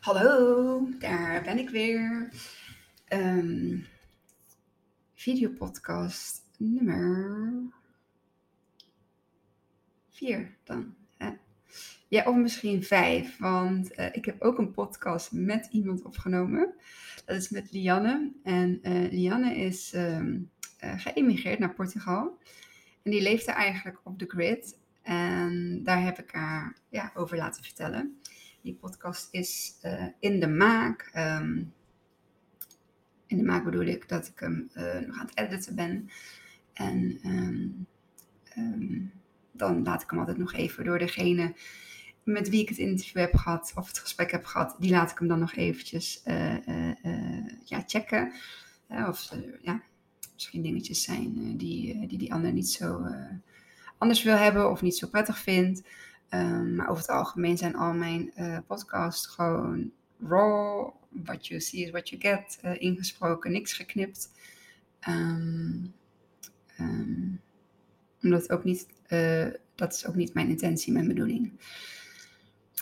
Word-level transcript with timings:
Hallo, 0.00 0.88
daar 0.98 1.42
ben 1.42 1.58
ik 1.58 1.70
weer. 1.70 2.32
Um, 3.08 3.86
videopodcast 5.14 6.42
nummer 6.56 7.52
4 10.10 10.56
dan. 10.64 10.94
Ja, 12.08 12.24
of 12.24 12.36
misschien 12.36 12.82
5, 12.84 13.38
want 13.38 13.98
uh, 13.98 14.06
ik 14.12 14.24
heb 14.24 14.42
ook 14.42 14.58
een 14.58 14.72
podcast 14.72 15.32
met 15.32 15.68
iemand 15.70 16.02
opgenomen. 16.02 16.74
Dat 17.24 17.36
is 17.36 17.48
met 17.48 17.72
Lianne. 17.72 18.32
En 18.42 18.78
uh, 18.82 19.12
Lianne 19.12 19.56
is 19.56 19.92
um, 19.94 20.50
geëmigreerd 20.78 21.58
naar 21.58 21.74
Portugal. 21.74 22.38
En 23.02 23.10
die 23.10 23.22
leefde 23.22 23.52
eigenlijk 23.52 24.00
op 24.04 24.18
de 24.18 24.26
grid. 24.28 24.78
En 25.02 25.80
daar 25.84 26.02
heb 26.02 26.18
ik 26.18 26.30
haar 26.30 26.76
ja, 26.88 27.10
over 27.14 27.36
laten 27.36 27.64
vertellen. 27.64 28.20
Die 28.62 28.74
podcast 28.74 29.28
is 29.30 29.78
uh, 29.82 30.06
in 30.18 30.40
de 30.40 30.48
maak. 30.48 31.10
Um, 31.16 31.72
in 33.26 33.36
de 33.36 33.44
maak 33.44 33.64
bedoel 33.64 33.84
ik 33.86 34.08
dat 34.08 34.26
ik 34.26 34.40
hem 34.40 34.70
uh, 34.74 34.98
nog 35.06 35.18
aan 35.18 35.26
het 35.26 35.38
editen 35.38 35.74
ben. 35.74 36.10
En 36.72 37.18
um, 37.24 37.86
um, 38.58 39.12
dan 39.52 39.82
laat 39.82 40.02
ik 40.02 40.10
hem 40.10 40.18
altijd 40.18 40.38
nog 40.38 40.52
even 40.52 40.84
door 40.84 40.98
degene 40.98 41.54
met 42.24 42.48
wie 42.48 42.60
ik 42.62 42.68
het 42.68 42.78
interview 42.78 43.20
heb 43.20 43.34
gehad, 43.34 43.72
of 43.74 43.86
het 43.86 43.98
gesprek 43.98 44.30
heb 44.30 44.44
gehad, 44.44 44.76
die 44.78 44.90
laat 44.90 45.10
ik 45.10 45.18
hem 45.18 45.28
dan 45.28 45.38
nog 45.38 45.54
eventjes 45.54 46.22
uh, 46.26 46.56
ja, 47.64 47.82
checken. 47.86 48.32
of 48.88 49.34
ja, 49.62 49.82
misschien 50.34 50.62
dingetjes 50.62 51.02
zijn 51.02 51.56
die, 51.56 52.06
die 52.06 52.18
die 52.18 52.32
ander 52.32 52.52
niet 52.52 52.68
zo 52.68 53.06
anders 53.98 54.22
wil 54.22 54.36
hebben 54.36 54.70
of 54.70 54.82
niet 54.82 54.96
zo 54.96 55.08
prettig 55.08 55.38
vindt. 55.38 55.82
Um, 56.34 56.74
maar 56.74 56.88
over 56.88 57.02
het 57.02 57.10
algemeen 57.10 57.58
zijn 57.58 57.76
al 57.76 57.92
mijn 57.92 58.32
uh, 58.38 58.58
podcasts 58.66 59.26
gewoon 59.26 59.92
raw. 60.20 60.90
What 61.08 61.46
you 61.46 61.60
see 61.60 61.84
is 61.84 61.90
what 61.90 62.08
you 62.08 62.20
get. 62.20 62.58
Uh, 62.64 62.80
ingesproken, 62.80 63.52
niks 63.52 63.72
geknipt. 63.72 64.30
Um, 65.08 65.94
um, 66.80 67.40
omdat 68.22 68.50
ook 68.50 68.64
niet, 68.64 68.86
uh, 69.08 69.46
dat 69.74 69.92
is 69.92 70.06
ook 70.06 70.14
niet 70.14 70.34
mijn 70.34 70.48
intentie, 70.48 70.92
mijn 70.92 71.08
bedoeling. 71.08 71.52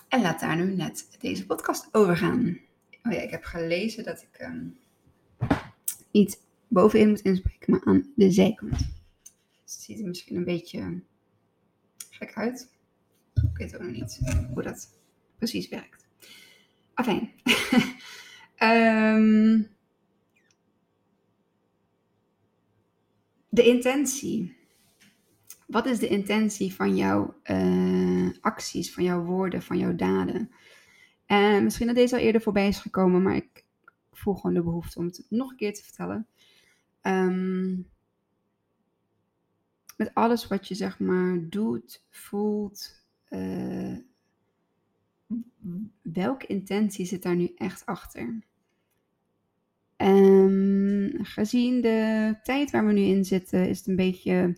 En 0.09 0.21
laat 0.21 0.41
daar 0.41 0.57
nu 0.57 0.75
net 0.75 1.17
deze 1.21 1.47
podcast 1.47 1.89
over 1.93 2.17
gaan. 2.17 2.59
Oh 3.03 3.12
ja, 3.12 3.21
ik 3.21 3.31
heb 3.31 3.45
gelezen 3.45 4.05
dat 4.05 4.23
ik 4.23 4.51
niet 6.11 6.43
bovenin 6.69 7.09
moet 7.09 7.21
inspreken, 7.21 7.71
maar 7.71 7.85
aan 7.85 8.12
de 8.17 8.31
zijkant. 8.31 8.79
Het 9.62 9.71
ziet 9.71 10.01
er 10.01 10.07
misschien 10.07 10.37
een 10.37 10.45
beetje 10.45 11.01
gek 12.11 12.35
uit. 12.35 12.77
Ik 13.59 13.64
weet 13.64 13.75
ook 13.75 13.87
nog 13.87 13.97
niet 13.97 14.20
hoe 14.55 14.62
dat 14.62 14.89
precies 15.39 15.69
werkt. 15.69 16.06
Afijn. 16.95 17.33
um, 18.62 19.69
de 23.48 23.67
intentie. 23.67 24.56
Wat 25.67 25.87
is 25.87 25.98
de 25.98 26.09
intentie 26.09 26.75
van 26.75 26.97
jouw 26.97 27.41
uh, 27.45 28.31
acties, 28.41 28.95
van 28.95 29.05
jouw 29.05 29.25
woorden, 29.25 29.62
van 29.62 29.78
jouw 29.78 29.95
daden? 29.95 30.50
En 31.27 31.65
misschien 31.65 31.87
dat 31.87 31.97
deze 31.97 32.15
al 32.15 32.20
eerder 32.20 32.41
voorbij 32.41 32.69
is 32.69 32.78
gekomen, 32.78 33.22
maar 33.22 33.37
ik 33.37 33.65
voel 34.12 34.34
gewoon 34.34 34.55
de 34.55 34.62
behoefte 34.62 34.98
om 34.98 35.05
het 35.06 35.27
nog 35.28 35.50
een 35.50 35.56
keer 35.56 35.75
te 35.75 35.83
vertellen. 35.83 36.27
Um, 37.03 37.89
met 39.97 40.15
alles 40.15 40.47
wat 40.47 40.69
je 40.69 40.75
zeg 40.75 40.98
maar 40.98 41.48
doet, 41.48 42.05
voelt, 42.11 43.06
uh, 43.31 43.97
welke 46.03 46.47
intentie 46.47 47.07
zit 47.07 47.23
daar 47.23 47.37
nu 47.37 47.53
echt 47.57 47.87
achter? 47.87 48.47
Um, 49.97 51.25
gezien 51.25 51.81
de 51.81 52.34
tijd 52.43 52.71
waar 52.71 52.87
we 52.87 52.93
nu 52.93 53.00
in 53.00 53.25
zitten, 53.25 53.69
is 53.69 53.78
het 53.78 53.87
een 53.87 53.97
beetje. 53.97 54.56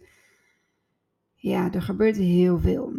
Ja, 1.34 1.72
er 1.72 1.82
gebeurt 1.82 2.16
heel 2.16 2.58
veel. 2.58 2.92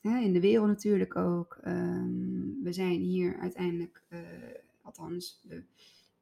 In 0.00 0.32
de 0.32 0.40
wereld 0.40 0.66
natuurlijk 0.66 1.16
ook. 1.16 1.58
Um, 1.66 2.58
we 2.62 2.72
zijn 2.72 3.00
hier 3.00 3.36
uiteindelijk, 3.38 4.02
uh, 4.08 4.18
althans, 4.82 5.40
de, 5.48 5.62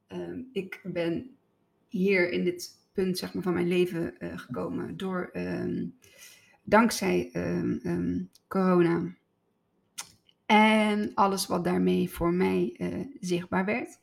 um, 0.08 0.48
ik 0.52 0.80
ben 0.84 1.36
hier 1.88 2.30
in 2.30 2.44
dit 2.44 2.70
punt 2.92 3.18
zeg 3.18 3.34
maar, 3.34 3.42
van 3.42 3.54
mijn 3.54 3.68
leven 3.68 4.14
uh, 4.18 4.38
gekomen 4.38 4.96
door 4.96 5.30
dankzij 6.66 7.30
corona. 8.48 9.14
En 10.46 11.14
alles 11.14 11.46
wat 11.46 11.64
daarmee 11.64 12.10
voor 12.10 12.32
mij 12.32 12.74
uh, 12.78 13.06
zichtbaar 13.20 13.64
werd. 13.64 13.98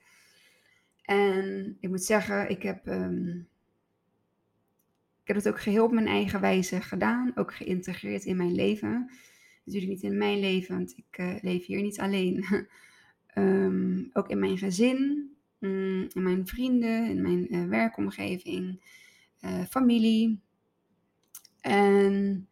En 1.01 1.77
ik 1.79 1.89
moet 1.89 2.03
zeggen, 2.03 2.49
ik 2.49 2.63
heb, 2.63 2.87
um, 2.87 3.47
ik 5.21 5.27
heb 5.27 5.35
het 5.35 5.47
ook 5.47 5.61
geheel 5.61 5.83
op 5.83 5.91
mijn 5.91 6.07
eigen 6.07 6.41
wijze 6.41 6.81
gedaan. 6.81 7.31
Ook 7.35 7.53
geïntegreerd 7.53 8.25
in 8.25 8.37
mijn 8.37 8.55
leven. 8.55 9.11
Natuurlijk 9.65 9.93
niet 9.93 10.11
in 10.11 10.17
mijn 10.17 10.39
leven, 10.39 10.75
want 10.75 10.97
ik 10.97 11.17
uh, 11.17 11.35
leef 11.41 11.65
hier 11.65 11.81
niet 11.81 11.99
alleen. 11.99 12.45
ook 14.13 14.29
in 14.29 14.39
mijn 14.39 14.57
gezin, 14.57 15.31
um, 15.59 16.07
in 16.09 16.23
mijn 16.23 16.47
vrienden, 16.47 17.09
in 17.09 17.21
mijn 17.21 17.55
uh, 17.55 17.67
werkomgeving, 17.67 18.81
familie. 19.69 20.41
En 21.61 22.47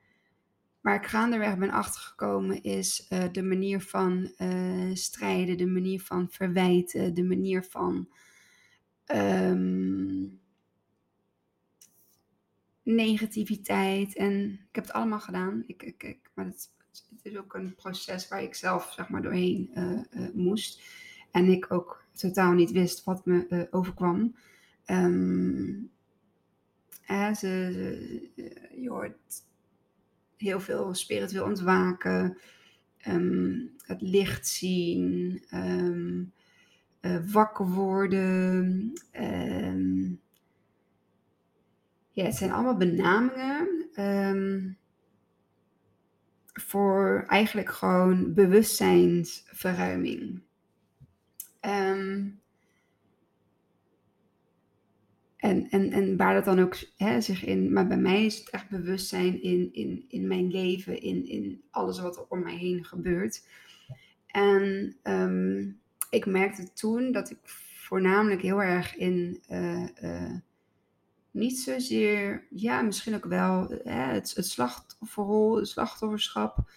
Waar 0.81 0.95
ik 0.95 1.05
gaandeweg 1.05 1.57
ben 1.57 1.69
achtergekomen 1.69 2.63
is 2.63 3.07
uh, 3.09 3.23
de 3.31 3.43
manier 3.43 3.81
van 3.81 4.33
uh, 4.37 4.95
strijden, 4.95 5.57
de 5.57 5.67
manier 5.67 6.01
van 6.01 6.29
verwijten, 6.29 7.13
de 7.13 7.23
manier 7.23 7.63
van 7.63 8.09
um, 9.05 10.39
negativiteit. 12.83 14.15
En 14.15 14.51
ik 14.51 14.75
heb 14.75 14.83
het 14.83 14.93
allemaal 14.93 15.19
gedaan. 15.19 15.63
Ik, 15.67 15.83
ik, 15.83 16.03
ik, 16.03 16.31
maar 16.33 16.45
het, 16.45 16.69
het, 16.87 17.19
is 17.21 17.37
ook 17.37 17.53
een 17.53 17.75
proces 17.75 18.27
waar 18.27 18.43
ik 18.43 18.55
zelf 18.55 18.91
zeg 18.95 19.09
maar, 19.09 19.21
doorheen 19.21 19.71
uh, 19.73 20.29
moest. 20.33 20.81
En 21.31 21.45
ik 21.45 21.71
ook 21.71 22.03
totaal 22.11 22.51
niet 22.51 22.71
wist 22.71 23.03
wat 23.03 23.25
me 23.25 23.67
overkwam. 23.71 24.35
Um, 24.85 25.91
ze, 27.35 28.29
je 28.75 28.89
hoort 28.89 29.43
heel 30.41 30.59
veel 30.59 30.93
spiritueel 30.93 31.45
ontwaken, 31.45 32.37
um, 33.07 33.71
het 33.85 34.01
licht 34.01 34.47
zien, 34.47 35.43
um, 35.53 36.33
uh, 37.01 37.17
wakker 37.31 37.67
worden. 37.67 38.91
Um, 39.19 40.19
ja, 42.11 42.25
het 42.25 42.35
zijn 42.35 42.51
allemaal 42.51 42.77
benamingen 42.77 43.87
voor 46.53 47.25
eigenlijk 47.27 47.69
gewoon 47.69 48.33
bewustzijnsverruiming. 48.33 50.41
Um, 51.61 52.40
En, 55.51 55.69
en, 55.69 55.91
en 55.91 56.17
waar 56.17 56.33
dat 56.33 56.45
dan 56.45 56.59
ook 56.59 56.75
hè, 56.97 57.21
zich 57.21 57.45
in. 57.45 57.73
Maar 57.73 57.87
bij 57.87 57.97
mij 57.97 58.25
is 58.25 58.37
het 58.37 58.49
echt 58.49 58.69
bewustzijn 58.69 59.41
in, 59.41 59.69
in, 59.73 60.05
in 60.07 60.27
mijn 60.27 60.51
leven, 60.51 61.01
in, 61.01 61.27
in 61.27 61.61
alles 61.71 61.99
wat 61.99 62.17
er 62.17 62.25
om 62.29 62.43
mij 62.43 62.55
heen 62.55 62.85
gebeurt. 62.85 63.47
En 64.27 64.95
um, 65.03 65.79
ik 66.09 66.25
merkte 66.25 66.73
toen 66.73 67.11
dat 67.11 67.29
ik 67.29 67.37
voornamelijk 67.43 68.41
heel 68.41 68.61
erg 68.61 68.95
in. 68.95 69.43
Uh, 69.49 69.87
uh, 70.03 70.33
niet 71.31 71.59
zozeer, 71.59 72.47
ja, 72.49 72.81
misschien 72.81 73.15
ook 73.15 73.25
wel 73.25 73.67
hè, 73.83 74.13
het, 74.13 74.35
het 74.35 74.45
slachtofferrol, 74.45 75.55
het 75.55 75.67
slachtofferschap. 75.67 76.71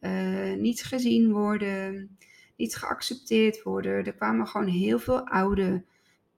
Uh, 0.00 0.54
niet 0.54 0.82
gezien 0.82 1.32
worden, 1.32 2.16
niet 2.56 2.76
geaccepteerd 2.76 3.62
worden. 3.62 4.04
Er 4.04 4.14
kwamen 4.14 4.46
gewoon 4.46 4.66
heel 4.66 4.98
veel 4.98 5.26
oude 5.26 5.84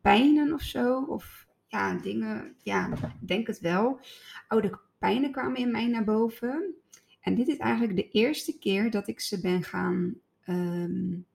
pijnen 0.00 0.52
of 0.52 0.62
zo. 0.62 1.04
Of 1.08 1.48
ja, 1.70 1.94
dingen, 1.94 2.54
ja, 2.62 2.92
ik 3.20 3.28
denk 3.28 3.46
het 3.46 3.60
wel. 3.60 4.00
Oude 4.48 4.78
pijnen 4.98 5.32
kwamen 5.32 5.56
in 5.56 5.70
mij 5.70 5.86
naar 5.86 6.04
boven. 6.04 6.74
En 7.20 7.34
dit 7.34 7.48
is 7.48 7.56
eigenlijk 7.56 7.96
de 7.96 8.08
eerste 8.08 8.58
keer 8.58 8.90
dat 8.90 9.08
ik 9.08 9.20
ze 9.20 9.40
ben 9.40 9.62
gaan 9.62 10.14
um, 10.46 11.26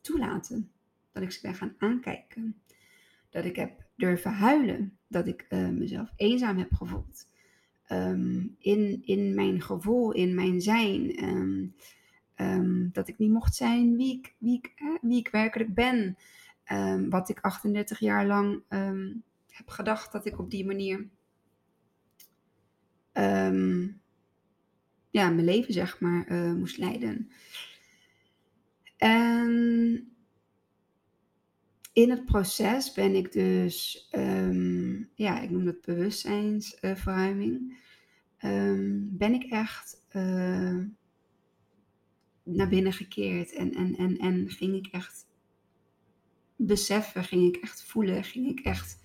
toelaten. 0.00 0.70
Dat 1.12 1.22
ik 1.22 1.30
ze 1.30 1.40
ben 1.42 1.54
gaan 1.54 1.74
aankijken. 1.78 2.62
Dat 3.30 3.44
ik 3.44 3.56
heb 3.56 3.84
durven 3.96 4.32
huilen. 4.32 4.98
Dat 5.06 5.26
ik 5.26 5.46
uh, 5.48 5.68
mezelf 5.68 6.12
eenzaam 6.16 6.58
heb 6.58 6.72
gevoeld. 6.72 7.28
Um, 7.88 8.56
in, 8.58 9.02
in 9.04 9.34
mijn 9.34 9.60
gevoel, 9.60 10.12
in 10.12 10.34
mijn 10.34 10.60
zijn. 10.60 11.24
Um, 11.24 11.74
dat 12.92 13.08
ik 13.08 13.18
niet 13.18 13.30
mocht 13.30 13.54
zijn 13.54 13.96
wie 13.96 14.18
ik, 14.18 14.34
wie 14.38 14.58
ik, 14.58 14.72
eh, 14.76 14.94
wie 15.00 15.18
ik 15.18 15.28
werkelijk 15.28 15.74
ben. 15.74 16.16
wat 17.10 17.28
ik 17.28 17.40
38 17.40 17.98
jaar 17.98 18.26
lang 18.26 18.62
heb 19.54 19.68
gedacht 19.68 20.12
dat 20.12 20.26
ik 20.26 20.38
op 20.38 20.50
die 20.50 20.66
manier 20.66 21.08
um, 23.12 24.00
ja, 25.10 25.28
mijn 25.30 25.44
leven 25.44 25.72
zeg 25.72 26.00
maar 26.00 26.30
uh, 26.30 26.52
moest 26.52 26.78
leiden. 26.78 27.30
En 28.96 30.08
in 31.92 32.10
het 32.10 32.24
proces 32.24 32.92
ben 32.92 33.14
ik 33.14 33.32
dus, 33.32 34.08
ehm, 34.10 35.02
ja, 35.14 35.40
ik 35.40 35.50
noem 35.50 35.66
het 35.66 35.80
bewustzijnsverruiming, 35.80 37.78
ehm, 38.36 39.00
ben 39.02 39.34
ik 39.34 39.44
echt 39.44 40.06
uh, 40.12 40.84
naar 42.42 42.68
binnen 42.68 42.92
gekeerd 42.92 43.52
en, 43.52 43.74
en, 43.74 43.96
en, 43.96 44.18
en 44.18 44.50
ging 44.50 44.74
ik 44.74 44.86
echt 44.86 45.26
beseffen, 46.56 47.24
ging 47.24 47.54
ik 47.54 47.62
echt 47.62 47.82
voelen, 47.82 48.24
ging 48.24 48.48
ik 48.48 48.60
echt 48.60 49.03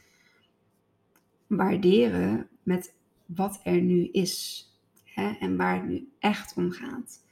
waarderen 1.49 2.47
met 2.63 2.93
wat 3.25 3.59
er 3.63 3.81
nu 3.81 4.09
is 4.11 4.65
hè, 5.03 5.31
en 5.39 5.57
waar 5.57 5.75
het 5.75 5.89
nu 5.89 6.09
echt 6.19 6.53
om 6.55 6.71
gaat. 6.71 7.23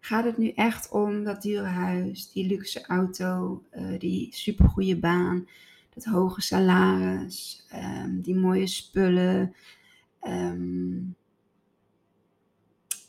Gaat 0.00 0.24
het 0.24 0.38
nu 0.38 0.48
echt 0.48 0.90
om 0.90 1.24
dat 1.24 1.42
dure 1.42 1.66
huis, 1.66 2.32
die 2.32 2.46
luxe 2.46 2.86
auto, 2.86 3.62
uh, 3.74 3.98
die 3.98 4.28
supergoeie 4.30 4.98
baan, 4.98 5.48
dat 5.94 6.04
hoge 6.04 6.40
salaris, 6.40 7.66
um, 7.74 8.20
die 8.20 8.36
mooie 8.36 8.66
spullen, 8.66 9.54
um, 10.22 11.14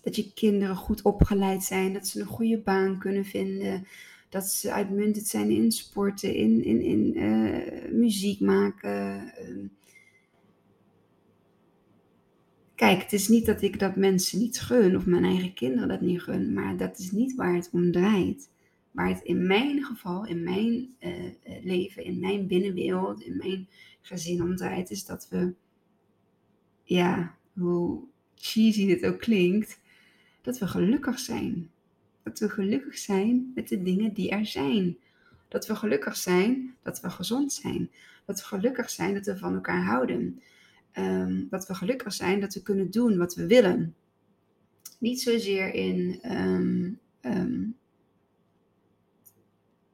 dat 0.02 0.16
je 0.16 0.34
kinderen 0.34 0.76
goed 0.76 1.02
opgeleid 1.02 1.64
zijn, 1.64 1.94
dat 1.94 2.08
ze 2.08 2.20
een 2.20 2.26
goede 2.26 2.58
baan 2.58 3.00
kunnen 3.00 3.26
vinden, 3.26 3.88
dat 4.30 4.46
ze 4.46 4.72
uitmuntend 4.74 5.28
zijn 5.28 5.50
in 5.50 5.72
sporten, 5.72 6.36
in, 6.36 6.64
in, 6.64 6.82
in 6.82 7.18
uh, 7.18 7.92
muziek 7.92 8.40
maken. 8.40 9.34
Uh, 9.42 9.70
Kijk, 12.82 13.02
het 13.02 13.14
is 13.14 13.28
niet 13.28 13.46
dat 13.46 13.62
ik 13.62 13.80
dat 13.80 13.96
mensen 13.96 14.40
niet 14.40 14.62
gun 14.62 14.96
of 14.96 15.06
mijn 15.06 15.24
eigen 15.24 15.54
kinderen 15.54 15.88
dat 15.88 16.02
niet 16.02 16.22
gun, 16.22 16.54
maar 16.54 16.78
dat 16.78 17.00
is 17.00 17.12
niet 17.12 17.36
waar 17.36 17.56
het 17.56 17.70
om 17.72 17.92
draait. 17.92 18.50
Waar 18.92 19.10
het 19.10 19.24
in 19.24 19.48
mijn 19.48 19.84
geval, 19.84 20.26
in 20.26 20.44
mijn 20.44 20.96
uh, 21.00 21.64
leven, 21.64 22.04
in 22.04 22.20
mijn 22.20 22.48
binnenwereld, 22.48 23.22
in 23.22 23.38
mijn 23.38 23.68
gezin 24.02 24.42
om 24.42 24.56
draait, 24.56 24.90
is 24.90 25.06
dat 25.06 25.28
we, 25.30 25.54
ja, 26.84 27.36
hoe 27.54 28.04
cheesy 28.36 28.86
dit 28.88 29.06
ook 29.06 29.20
klinkt, 29.20 29.80
dat 30.42 30.58
we 30.58 30.68
gelukkig 30.68 31.20
zijn. 31.20 31.70
Dat 32.24 32.40
we 32.40 32.50
gelukkig 32.50 32.98
zijn 32.98 33.52
met 33.56 33.68
de 33.68 33.84
dingen 33.84 34.14
die 34.14 34.30
er 34.30 34.46
zijn. 34.46 34.98
Dat 35.48 35.68
we 35.68 35.76
gelukkig 35.76 36.18
zijn 36.18 36.76
dat 36.84 37.02
we 37.02 37.10
gezond 37.10 37.54
zijn. 37.54 37.92
Dat 38.26 38.40
we 38.40 38.46
gelukkig 38.46 38.90
zijn 38.90 39.14
dat 39.14 39.26
we 39.26 39.38
van 39.38 39.54
elkaar 39.54 39.84
houden. 39.84 40.42
Um, 40.98 41.48
dat 41.50 41.68
we 41.68 41.74
gelukkig 41.76 42.14
zijn 42.14 42.40
dat 42.40 42.54
we 42.54 42.62
kunnen 42.62 42.92
doen 42.92 43.18
wat 43.18 43.36
we 43.36 43.48
willen. 43.48 43.96
Niet 45.00 45.22
zozeer 45.22 45.74
in 45.74 46.20
um, 46.32 47.00
um, 47.22 47.78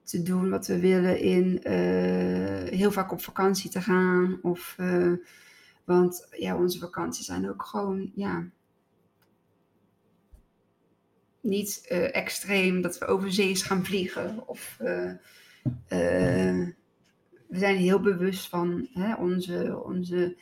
te 0.03 0.21
doen 0.21 0.49
wat 0.49 0.67
we 0.67 0.79
willen 0.79 1.19
in 1.19 1.59
uh, 1.63 2.63
heel 2.79 2.91
vaak 2.91 3.11
op 3.11 3.21
vakantie 3.21 3.69
te 3.69 3.81
gaan. 3.81 4.39
Of, 4.41 4.75
uh, 4.79 5.13
want 5.85 6.27
ja, 6.31 6.57
onze 6.57 6.79
vakanties 6.79 7.25
zijn 7.25 7.49
ook 7.49 7.63
gewoon, 7.63 8.11
ja, 8.15 8.49
niet 11.41 11.87
uh, 11.91 12.15
extreem 12.15 12.81
dat 12.81 12.97
we 12.97 13.05
over 13.05 13.31
zees 13.31 13.61
gaan 13.61 13.85
vliegen. 13.85 14.47
Of 14.47 14.75
we 17.47 17.57
zijn 17.59 17.75
heel 17.75 17.99
bewust 17.99 18.49
van 18.49 18.87
hè, 18.93 19.15
onze, 19.15 19.81
onze 19.83 20.37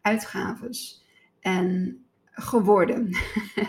uitgaves 0.00 1.04
en 1.40 1.98
geworden. 2.30 3.10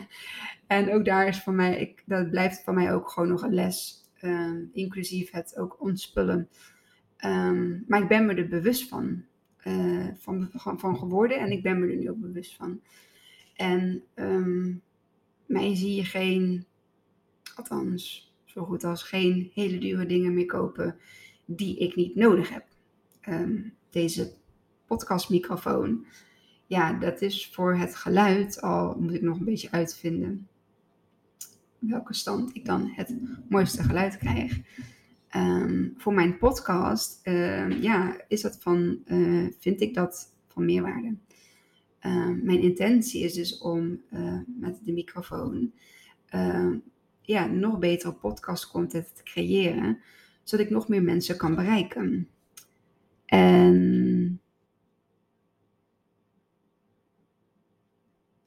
en 0.68 0.94
ook 0.94 1.06
daar 1.06 1.28
is 1.28 1.44
voor 1.44 1.54
mij, 1.54 1.80
ik, 1.80 2.04
dat 2.06 2.30
blijft 2.30 2.64
voor 2.64 2.74
mij 2.74 2.94
ook 2.94 3.10
gewoon 3.10 3.30
nog 3.30 3.42
een 3.42 3.54
les, 3.54 4.10
um, 4.22 4.70
inclusief 4.74 5.32
het 5.32 5.58
ook 5.58 5.82
ontspullen. 5.82 6.50
Um, 7.26 7.84
maar 7.88 8.02
ik 8.02 8.08
ben 8.08 8.26
me 8.26 8.34
er 8.34 8.48
bewust 8.48 8.88
van, 8.88 9.24
uh, 9.64 10.08
van, 10.16 10.50
van, 10.54 10.80
van, 10.80 10.98
geworden 10.98 11.40
en 11.40 11.52
ik 11.52 11.64
ben 11.64 11.80
me 11.80 11.88
er 11.88 11.96
nu 11.96 12.10
ook 12.10 12.20
bewust 12.20 12.56
van. 12.56 12.82
En 13.56 14.04
um, 14.16 14.82
mij 15.46 15.76
zie 15.76 15.96
je 15.96 16.06
geen, 16.06 16.66
althans 17.56 18.34
zo 18.46 18.64
goed 18.64 18.84
als 18.84 19.04
geen 19.04 19.52
hele 19.54 19.78
dure 19.78 20.06
dingen 20.06 20.34
meer 20.34 20.46
kopen 20.46 21.00
die 21.46 21.78
ik 21.78 21.96
niet 21.96 22.16
nodig 22.16 22.50
heb. 22.50 22.66
deze 23.90 24.41
podcastmicrofoon. 24.92 26.06
Ja, 26.68 26.94
dat 26.94 27.22
is 27.22 27.50
voor 27.54 27.76
het 27.76 27.96
geluid 27.96 28.62
al, 28.62 28.96
moet 29.00 29.14
ik 29.14 29.22
nog 29.22 29.40
een 29.40 29.46
beetje 29.46 29.72
uitvinden 29.72 30.48
welke 31.80 32.14
stand 32.14 32.56
ik 32.56 32.66
dan 32.66 32.92
het 32.96 33.16
mooiste 33.50 33.84
geluid 33.84 34.18
krijg. 34.18 34.60
Um, 35.36 35.94
voor 35.98 36.14
mijn 36.14 36.38
podcast, 36.38 37.20
uh, 37.24 37.82
ja, 37.82 38.22
is 38.28 38.42
dat 38.42 38.58
van, 38.62 39.00
uh, 39.06 39.48
vind 39.60 39.82
ik 39.82 39.94
dat 39.94 40.36
van 40.48 40.66
meerwaarde. 40.66 41.16
Uh, 42.02 42.30
mijn 42.42 42.62
intentie 42.62 43.24
is 43.24 43.34
dus 43.34 43.58
om 43.58 44.02
eh, 44.10 44.40
met 44.60 44.80
de 44.84 44.92
microfoon 44.92 45.74
ehm, 46.26 46.78
ja, 47.22 47.46
nog 47.46 47.80
betere 47.80 48.14
podcast 48.14 48.72
content 48.72 49.16
te 49.16 49.24
creëren, 49.24 50.00
zodat 50.44 50.66
ik 50.66 50.72
nog 50.72 50.88
meer 50.88 51.04
mensen 51.04 51.38
kan 51.38 51.56
bereiken. 51.56 52.28
En 53.26 54.41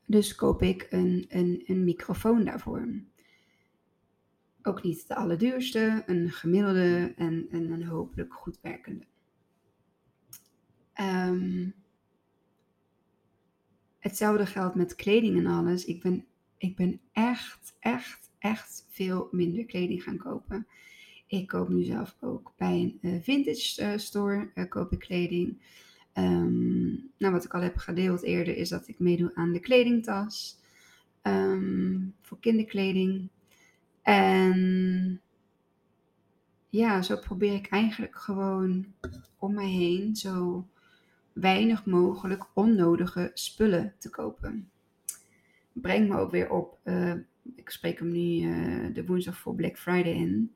Dus 0.06 0.34
koop 0.34 0.62
ik 0.62 0.86
een, 0.90 1.24
een, 1.28 1.62
een 1.66 1.84
microfoon 1.84 2.44
daarvoor. 2.44 2.88
Ook 4.62 4.82
niet 4.82 5.08
de 5.08 5.14
allerduurste, 5.14 6.02
een 6.06 6.30
gemiddelde 6.30 7.12
en, 7.16 7.46
en 7.50 7.70
een 7.70 7.84
hopelijk 7.84 8.34
goed 8.34 8.58
werkende. 8.60 9.04
Um, 11.00 11.74
hetzelfde 13.98 14.46
geldt 14.46 14.74
met 14.74 14.94
kleding 14.94 15.36
en 15.38 15.46
alles. 15.46 15.84
Ik 15.84 16.02
ben, 16.02 16.26
ik 16.58 16.76
ben 16.76 17.00
echt, 17.12 17.76
echt, 17.78 18.32
echt 18.38 18.86
veel 18.88 19.28
minder 19.30 19.64
kleding 19.64 20.02
gaan 20.02 20.16
kopen. 20.16 20.66
Ik 21.26 21.46
koop 21.46 21.68
nu 21.68 21.82
zelf 21.82 22.16
ook 22.20 22.52
bij 22.56 22.80
een 22.80 22.98
uh, 23.00 23.22
vintage 23.22 23.82
uh, 23.82 23.98
store 23.98 24.50
uh, 24.54 24.68
koop 24.68 24.92
ik 24.92 24.98
kleding. 24.98 25.62
Um, 26.18 27.10
nou, 27.18 27.32
wat 27.32 27.44
ik 27.44 27.54
al 27.54 27.60
heb 27.60 27.76
gedeeld 27.76 28.22
eerder 28.22 28.56
is 28.56 28.68
dat 28.68 28.88
ik 28.88 28.98
meedoe 28.98 29.34
aan 29.34 29.52
de 29.52 29.60
kledingtas 29.60 30.58
um, 31.22 32.14
voor 32.20 32.40
kinderkleding. 32.40 33.28
En 34.02 35.20
ja, 36.68 37.02
zo 37.02 37.16
probeer 37.16 37.54
ik 37.54 37.66
eigenlijk 37.66 38.16
gewoon 38.16 38.86
om 39.38 39.54
mij 39.54 39.68
heen 39.68 40.16
zo 40.16 40.66
weinig 41.32 41.84
mogelijk 41.84 42.44
onnodige 42.52 43.30
spullen 43.34 43.94
te 43.98 44.10
kopen. 44.10 44.70
Breng 45.72 46.08
me 46.08 46.16
ook 46.16 46.30
weer 46.30 46.50
op, 46.50 46.78
uh, 46.84 47.14
ik 47.54 47.70
spreek 47.70 47.98
hem 47.98 48.12
nu 48.12 48.20
uh, 48.20 48.94
de 48.94 49.06
woensdag 49.06 49.38
voor 49.38 49.54
Black 49.54 49.78
Friday 49.78 50.12
in. 50.12 50.54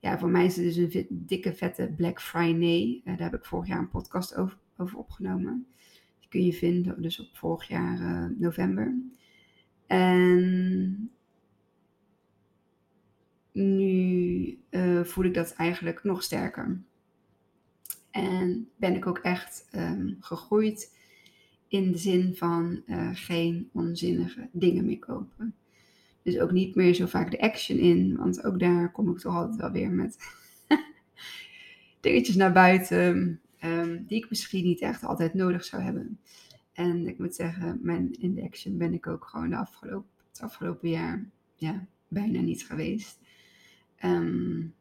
Ja, 0.00 0.18
voor 0.18 0.28
mij 0.28 0.44
is 0.44 0.56
het 0.56 0.74
dus 0.74 0.94
een 0.94 1.06
dikke 1.10 1.52
vette 1.52 1.92
Black 1.96 2.20
Friday. 2.20 3.00
Uh, 3.04 3.16
daar 3.16 3.30
heb 3.30 3.40
ik 3.40 3.44
vorig 3.44 3.68
jaar 3.68 3.78
een 3.78 3.88
podcast 3.88 4.36
over 4.36 4.56
over 4.76 4.98
opgenomen. 4.98 5.66
Die 6.20 6.28
kun 6.28 6.44
je 6.44 6.52
vinden 6.52 7.02
dus 7.02 7.20
op 7.20 7.36
vorig 7.36 7.68
jaar 7.68 8.00
uh, 8.00 8.38
november. 8.38 8.94
En 9.86 11.10
nu 13.52 14.58
uh, 14.70 15.04
voel 15.04 15.24
ik 15.24 15.34
dat 15.34 15.54
eigenlijk 15.54 16.04
nog 16.04 16.22
sterker. 16.22 16.82
En 18.10 18.68
ben 18.76 18.94
ik 18.94 19.06
ook 19.06 19.18
echt 19.18 19.68
um, 19.74 20.16
gegroeid 20.20 20.96
in 21.68 21.92
de 21.92 21.98
zin 21.98 22.34
van 22.36 22.82
uh, 22.86 23.10
geen 23.12 23.68
onzinnige 23.72 24.48
dingen 24.52 24.84
meer 24.84 24.98
kopen. 24.98 25.54
Dus 26.22 26.38
ook 26.38 26.52
niet 26.52 26.74
meer 26.74 26.94
zo 26.94 27.06
vaak 27.06 27.30
de 27.30 27.40
action 27.40 27.78
in, 27.78 28.16
want 28.16 28.44
ook 28.44 28.58
daar 28.58 28.92
kom 28.92 29.10
ik 29.10 29.18
toch 29.18 29.34
altijd 29.34 29.60
wel 29.60 29.70
weer 29.70 29.90
met 29.90 30.16
dingetjes 32.00 32.36
naar 32.36 32.52
buiten 32.52 33.40
um, 33.64 34.04
die 34.06 34.18
ik 34.18 34.28
misschien 34.28 34.64
niet 34.64 34.80
echt 34.80 35.04
altijd 35.04 35.34
nodig 35.34 35.64
zou 35.64 35.82
hebben. 35.82 36.18
En 36.72 37.06
ik 37.06 37.18
moet 37.18 37.34
zeggen, 37.34 37.78
mijn 37.82 38.12
in 38.12 38.50
ben 38.78 38.92
ik 38.92 39.06
ook 39.06 39.24
gewoon 39.24 39.50
de 39.50 39.56
afgelopen, 39.56 40.10
het 40.28 40.40
afgelopen 40.40 40.88
jaar 40.88 41.30
ja, 41.54 41.86
bijna 42.08 42.40
niet 42.40 42.66
geweest. 42.66 43.18
Um, 44.04 44.74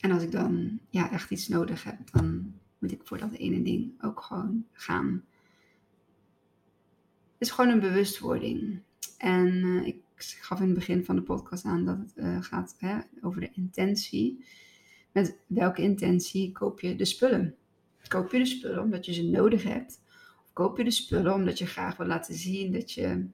en 0.00 0.10
als 0.10 0.22
ik 0.22 0.32
dan 0.32 0.80
ja, 0.90 1.10
echt 1.10 1.30
iets 1.30 1.48
nodig 1.48 1.84
heb, 1.84 2.10
dan 2.10 2.54
moet 2.78 2.92
ik 2.92 3.00
voor 3.04 3.18
dat 3.18 3.32
ene 3.32 3.62
ding 3.62 4.02
ook 4.02 4.20
gewoon 4.20 4.64
gaan. 4.72 5.24
Het 7.32 7.48
is 7.48 7.50
gewoon 7.50 7.70
een 7.70 7.80
bewustwording. 7.80 8.80
En 9.18 9.48
uh, 9.54 9.86
ik 9.86 10.02
gaf 10.16 10.60
in 10.60 10.66
het 10.66 10.74
begin 10.74 11.04
van 11.04 11.16
de 11.16 11.22
podcast 11.22 11.64
aan 11.64 11.84
dat 11.84 11.98
het 11.98 12.12
uh, 12.16 12.42
gaat 12.42 12.74
hè, 12.78 12.98
over 13.20 13.40
de 13.40 13.50
intentie. 13.52 14.44
Met 15.12 15.38
welke 15.46 15.82
intentie 15.82 16.52
koop 16.52 16.80
je 16.80 16.96
de 16.96 17.04
spullen? 17.04 17.56
Koop 18.08 18.32
je 18.32 18.38
de 18.38 18.46
spullen 18.46 18.82
omdat 18.82 19.04
je 19.04 19.12
ze 19.12 19.22
nodig 19.22 19.62
hebt? 19.62 20.00
Of 20.44 20.52
koop 20.52 20.78
je 20.78 20.84
de 20.84 20.90
spullen 20.90 21.34
omdat 21.34 21.58
je 21.58 21.66
graag 21.66 21.96
wil 21.96 22.06
laten 22.06 22.34
zien 22.34 22.72
dat 22.72 22.92
je 22.92 23.26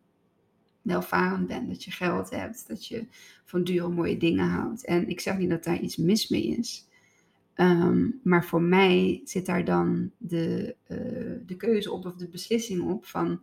welvarend 0.82 1.46
bent, 1.46 1.68
dat 1.68 1.84
je 1.84 1.90
geld 1.90 2.30
hebt, 2.30 2.68
dat 2.68 2.86
je 2.86 3.06
van 3.44 3.64
dure 3.64 3.88
mooie 3.88 4.16
dingen 4.16 4.48
houdt. 4.48 4.84
En 4.84 5.08
ik 5.08 5.20
zeg 5.20 5.38
niet 5.38 5.50
dat 5.50 5.64
daar 5.64 5.80
iets 5.80 5.96
mis 5.96 6.28
mee 6.28 6.46
is. 6.46 6.88
Ehm, 7.54 8.10
maar 8.22 8.44
voor 8.44 8.62
mij 8.62 9.20
zit 9.24 9.46
daar 9.46 9.64
dan 9.64 10.10
de, 10.16 10.76
uh, 10.88 11.46
de 11.46 11.56
keuze 11.56 11.92
op 11.92 12.06
of 12.06 12.14
de 12.14 12.28
beslissing 12.28 12.90
op 12.90 13.04
van, 13.04 13.40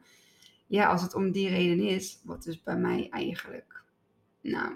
ja, 0.68 0.86
als 0.88 1.02
het 1.02 1.16
om 1.16 1.32
die 1.32 1.50
reden 1.50 1.88
is, 1.88 2.20
wat 2.24 2.44
dus 2.44 2.64
bij 2.64 2.78
mij 2.78 3.08
eigenlijk, 3.10 3.84
nou, 4.42 4.72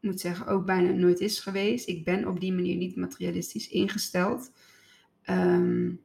moet 0.00 0.20
zeggen, 0.20 0.46
ook 0.46 0.66
bijna 0.66 0.90
nooit 0.90 1.20
is 1.20 1.40
geweest. 1.40 1.88
Ik 1.88 2.04
ben 2.04 2.28
op 2.28 2.40
die 2.40 2.52
manier 2.52 2.76
niet 2.76 2.96
materialistisch 2.96 3.68
ingesteld. 3.68 4.52
Um, 5.30 6.00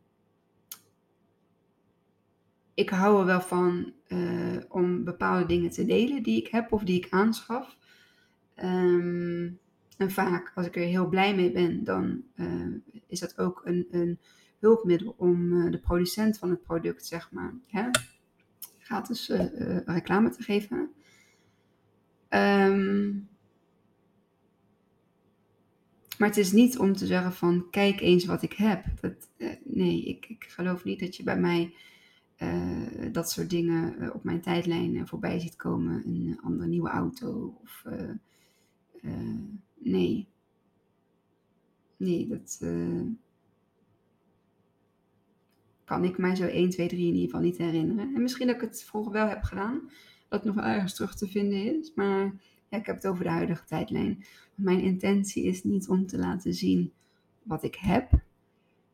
ik 2.74 2.90
hou 2.90 3.20
er 3.20 3.26
wel 3.26 3.42
van 3.42 3.94
uh, 4.08 4.58
om 4.68 5.04
bepaalde 5.04 5.46
dingen 5.46 5.70
te 5.70 5.86
delen 5.86 6.24
die 6.24 6.42
ik 6.42 6.48
heb 6.48 6.72
of 6.72 6.84
die 6.84 6.98
ik 6.98 7.08
aanschaf. 7.10 7.78
Um, 8.56 9.60
en 9.98 10.12
vaak, 10.12 10.52
als 10.56 10.66
ik 10.66 10.76
er 10.76 10.82
heel 10.82 11.08
blij 11.08 11.36
mee 11.36 11.52
ben, 11.52 11.84
dan 11.84 12.24
uh, 12.36 12.76
is 13.08 13.20
dat 13.20 13.38
ook 13.38 13.62
een, 13.66 13.88
een 13.92 14.20
hulpmiddel 14.60 15.16
om 15.18 15.54
uh, 15.54 15.72
de 15.72 15.80
producent 15.80 16.38
van 16.38 16.50
het 16.50 16.64
product, 16.64 17.06
zeg 17.06 17.32
maar, 17.32 17.54
hè, 17.68 17.90
gratis 18.80 19.28
reclame 19.86 20.30
te 20.30 20.44
geven. 20.44 20.90
Um, 22.30 23.30
maar 26.18 26.28
het 26.28 26.38
is 26.38 26.52
niet 26.52 26.78
om 26.78 26.94
te 26.94 27.06
zeggen 27.06 27.34
van 27.34 27.70
kijk 27.70 28.02
eens 28.02 28.26
wat 28.26 28.42
ik 28.42 28.54
heb. 28.54 28.86
Dat, 29.02 29.30
nee, 29.64 30.04
ik, 30.04 30.26
ik 30.26 30.44
geloof 30.44 30.84
niet 30.84 31.00
dat 31.00 31.16
je 31.16 31.24
bij 31.24 31.40
mij 31.40 31.74
uh, 32.40 33.12
dat 33.12 33.32
soort 33.32 33.50
dingen 33.50 33.96
uh, 34.04 34.10
op 34.14 34.24
mijn 34.24 34.42
tijdlijn 34.42 35.08
voorbij 35.08 35.40
ziet 35.40 35.56
komen. 35.56 36.04
Een 36.06 36.40
andere 36.44 36.70
nieuwe 36.70 36.90
auto. 36.90 37.58
Of 37.62 37.86
nee. 39.78 40.28
Nee, 41.98 42.28
dat 42.28 42.60
kan 45.86 46.04
ik 46.04 46.18
mij 46.18 46.36
zo 46.36 46.46
1, 46.46 46.70
2, 46.70 46.88
3 46.88 47.00
in 47.00 47.06
ieder 47.06 47.24
geval 47.24 47.42
niet 47.42 47.58
herinneren. 47.58 48.16
En 48.16 48.22
misschien 48.22 48.48
dat 48.48 48.56
ik 48.56 48.62
het 48.62 48.84
vroeger 48.84 49.12
wel 49.12 49.28
heb 49.28 49.44
gedaan. 49.44 49.90
Dat 50.28 50.44
nog 50.44 50.58
ergens 50.58 50.96
terug 50.96 51.16
te 51.16 51.28
vinden 51.28 51.80
is. 51.80 51.94
Maar 51.96 52.34
ik 52.80 52.86
heb 52.86 52.96
het 52.96 53.08
over 53.08 53.24
de 53.24 53.30
huidige 53.30 53.66
tijdlijn. 53.66 54.26
Mijn 54.56 54.80
intentie 54.80 55.44
is 55.44 55.64
niet 55.64 55.88
om 55.88 56.08
te 56.08 56.18
laten 56.18 56.54
zien 56.54 56.94
wat 57.44 57.64
ik 57.64 57.76
heb. 57.76 58.12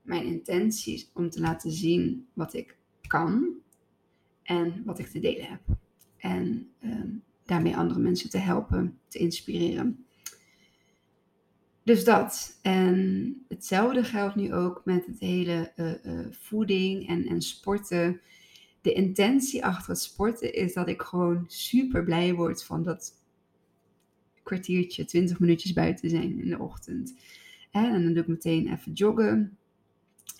Mijn 0.02 0.26
intentie 0.26 0.94
is 0.94 1.12
om 1.14 1.30
te 1.30 1.40
laten 1.40 1.72
zien 1.72 2.28
wat 2.34 2.54
ik 2.54 2.78
kan 3.08 3.54
en 4.44 4.84
wat 4.86 5.00
ik 5.00 5.08
te 5.08 5.20
delen 5.20 5.48
heb. 5.48 5.62
En 6.18 6.70
ehm, 6.80 7.10
daarmee 7.46 7.78
andere 7.78 8.00
mensen 8.00 8.30
te 8.30 8.38
helpen, 8.38 9.00
te 9.08 9.18
inspireren. 9.18 10.06
Dus 11.84 12.04
dat. 12.04 12.60
En 12.62 13.36
hetzelfde 13.48 14.04
geldt 14.04 14.36
nu 14.36 14.54
ook 14.54 14.82
met 14.86 15.06
het 15.06 15.20
hele 15.20 15.72
uh, 15.76 16.26
voeding 16.32 17.08
en, 17.08 17.26
en 17.26 17.42
sporten. 17.42 18.22
De 18.82 18.94
intentie 18.94 19.66
achter 19.66 19.90
het 19.90 20.02
sporten 20.02 20.54
is 20.54 20.74
dat 20.74 20.88
ik 20.88 21.02
gewoon 21.02 21.44
super 21.48 22.04
blij 22.04 22.34
word 22.34 22.64
van 22.64 22.84
dat 22.84 23.19
kwartiertje, 24.50 25.06
20 25.06 25.40
minuutjes 25.40 25.74
buiten 25.74 26.10
zijn 26.10 26.40
in 26.40 26.50
de 26.50 26.60
ochtend. 26.60 27.16
En 27.72 28.04
dan 28.04 28.14
doe 28.14 28.22
ik 28.22 28.28
meteen 28.28 28.68
even 28.74 28.94
joggen. 28.94 29.58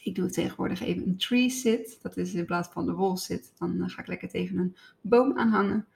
Ik 0.04 0.16
doe 0.16 0.30
tegenwoordig 0.30 0.82
even 0.82 1.08
een 1.08 1.18
tree 1.18 1.50
sit. 1.50 2.00
Dat 2.02 2.18
is 2.18 2.34
in 2.34 2.46
plaats 2.46 2.70
van 2.70 2.86
de 2.86 2.94
wall 2.94 3.16
sit. 3.16 3.54
Dan 3.58 3.82
eh, 3.82 3.90
ga 3.90 4.02
ik 4.02 4.08
lekker 4.08 4.30
tegen 4.30 4.58
een 4.58 4.76
boom 5.02 5.38
aanhangen. 5.38 5.88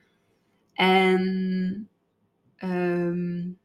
En 0.73 1.89
um, 2.63 3.57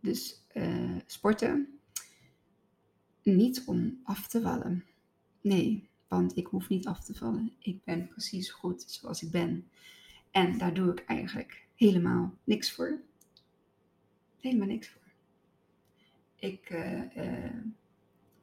dus 0.00 0.46
uh, 0.54 0.96
sporten. 1.06 1.68
Niet 3.22 3.62
om 3.66 4.00
af 4.02 4.28
te 4.28 4.40
vallen. 4.40 4.84
Nee, 5.40 5.88
want 6.08 6.36
ik 6.36 6.46
hoef 6.46 6.68
niet 6.68 6.86
af 6.86 7.04
te 7.04 7.14
vallen. 7.14 7.52
Ik 7.58 7.84
ben 7.84 8.08
precies 8.08 8.50
goed 8.50 8.84
zoals 8.86 9.22
ik 9.22 9.30
ben. 9.30 9.68
En 10.36 10.58
daar 10.58 10.74
doe 10.74 10.92
ik 10.92 11.04
eigenlijk 11.06 11.66
helemaal 11.74 12.34
niks 12.44 12.72
voor. 12.72 12.98
Helemaal 14.40 14.66
niks 14.66 14.88
voor. 14.88 15.02
Ik 16.36 16.70
uh, 16.70 17.00
uh, 17.16 17.50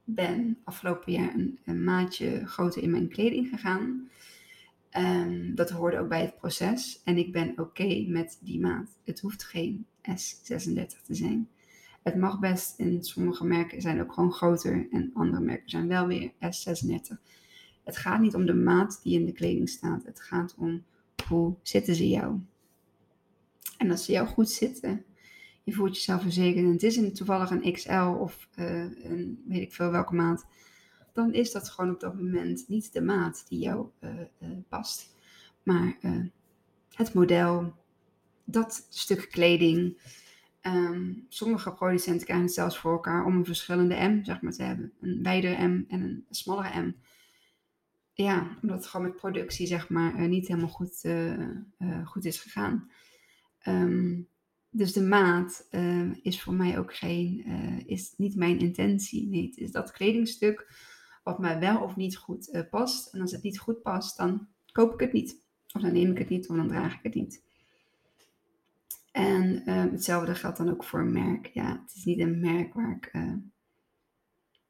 ben 0.03 0.57
afgelopen 0.63 1.12
jaar 1.12 1.33
een, 1.33 1.59
een, 1.65 1.83
maatje 1.83 2.45
groter 2.45 2.83
in 2.83 2.91
mijn 2.91 3.09
kleding 3.09 3.50
gegaan. 3.50 4.09
Um, 4.97 5.55
dat 5.55 5.69
hoorde 5.69 6.00
ook 6.00 6.09
bij 6.09 6.21
het 6.21 6.38
proces. 6.38 7.01
En 7.03 7.17
ik 7.17 7.31
ben 7.31 7.59
oké 7.59 8.05
met 8.07 8.39
die 8.41 8.59
maat. 8.59 8.97
Het 9.03 9.19
hoeft 9.19 9.43
geen 9.43 9.85
S36 10.01 11.01
te 11.05 11.15
zijn. 11.15 11.50
Het 12.03 12.15
mag 12.15 12.39
best, 12.39 12.79
in 12.79 13.03
sommige 13.03 13.45
merken 13.45 13.81
zijn 13.81 14.01
ook 14.01 14.13
gewoon 14.13 14.33
groter 14.33 14.88
en 14.91 15.12
andere 15.13 15.43
merken 15.43 15.69
zijn 15.69 15.88
wel 15.88 16.07
weer 16.07 16.31
S36. 16.31 17.17
Het 17.83 17.97
gaat 17.97 18.21
niet 18.21 18.35
om 18.35 18.45
de 18.45 18.55
maat 18.55 19.00
die 19.03 19.19
in 19.19 19.25
de 19.25 19.33
kleding 19.33 19.69
staat. 19.69 20.03
Het 20.03 20.21
gaat 20.21 20.55
om 20.57 20.83
hoe 21.24 21.56
zitten 21.62 21.96
ze 21.96 22.10
jou. 22.10 22.39
En 23.77 23.92
als 23.92 24.06
ze 24.06 24.12
jou 24.12 24.27
goed 24.27 24.50
zitten, 24.50 25.06
je 25.63 25.74
voelt 25.74 25.96
jezelf 25.96 26.22
verzekerd 26.22 26.65
en 26.65 26.72
het 26.72 26.84
is 26.84 26.96
een, 26.96 27.13
toevallig 27.13 27.50
een 27.50 27.74
XL 27.74 28.15
of 28.20 28.48
uh, 28.56 29.03
een 29.03 29.44
weet 29.48 29.62
ik 29.62 29.74
veel 29.74 29.92
welke 29.92 30.15
maat, 30.15 30.46
dan 31.13 31.34
is 31.34 31.51
dat 31.51 31.70
gewoon 31.70 31.94
op 31.94 32.00
dat 32.00 32.15
moment 32.15 32.68
niet 32.68 32.94
de 32.94 33.01
maat 33.01 33.46
die 33.48 33.60
jou 33.60 33.88
uh, 34.00 34.10
uh, 34.39 34.50
past. 34.70 35.15
Maar 35.63 35.98
het 36.94 37.13
model, 37.13 37.74
dat 38.44 38.88
stuk 38.89 39.27
kleding. 39.32 39.98
Um, 40.62 41.25
sommige 41.30 41.74
producenten 41.74 42.25
krijgen 42.25 42.46
het 42.46 42.56
zelfs 42.56 42.77
voor 42.77 42.92
elkaar 42.92 43.25
om 43.25 43.36
een 43.36 43.46
verschillende 43.46 43.96
M 43.96 44.24
zeg 44.24 44.42
maar, 44.42 44.51
te 44.51 44.63
hebben. 44.63 44.92
Een 45.01 45.24
wijdere 45.24 45.68
M 45.68 45.86
en 45.88 46.01
een 46.01 46.25
smallere 46.30 46.82
M. 46.82 46.96
Ja, 48.13 48.58
omdat 48.62 48.77
het 48.77 48.88
gewoon 48.88 49.05
met 49.05 49.15
productie 49.15 49.67
zeg 49.67 49.89
maar 49.89 50.27
niet 50.27 50.48
helemaal 50.48 50.70
goed, 50.70 51.05
goed 52.03 52.25
is 52.25 52.39
gegaan. 52.39 52.91
Um, 53.67 54.27
dus 54.70 54.93
de 54.93 55.01
maat 55.01 55.67
is 56.22 56.41
voor 56.41 56.53
mij 56.53 56.79
ook 56.79 56.96
geen, 56.96 57.46
is 57.86 58.13
niet 58.17 58.36
mijn 58.36 58.60
intentie. 58.60 59.27
Nee, 59.27 59.46
het 59.46 59.58
is 59.58 59.72
dat 59.72 59.91
kledingstuk 59.91 60.74
wat 61.24 61.39
mij 61.39 61.60
wel 61.60 61.82
of 61.82 61.96
niet 61.96 62.17
goed 62.17 62.65
past. 62.70 63.13
En 63.13 63.22
als 63.22 63.32
het 63.32 63.43
niet 63.43 63.60
goed 63.60 63.82
past, 63.82 64.17
dan 64.17 64.48
koop 64.72 64.93
ik 64.93 65.00
het 65.00 65.13
niet. 65.13 65.41
Of 65.74 65.82
dan 65.82 65.93
neem 65.93 66.12
ik 66.12 66.17
het 66.17 66.29
niet, 66.29 66.50
of 66.50 66.55
dan 66.55 66.67
draag 66.67 66.93
ik 66.93 67.03
het 67.03 67.13
niet. 67.15 67.43
En 69.12 69.70
hetzelfde 69.91 70.36
geldt 70.36 70.58
dan 70.58 70.70
ook 70.70 70.84
voor 70.84 71.00
een 71.00 71.13
merk. 71.13 71.48
Ja, 71.48 71.82
het 71.82 71.96
is 71.96 72.03
niet 72.03 72.20
een 72.20 72.39
merk 72.39 72.74
waar 72.74 72.96
ik. 72.96 73.12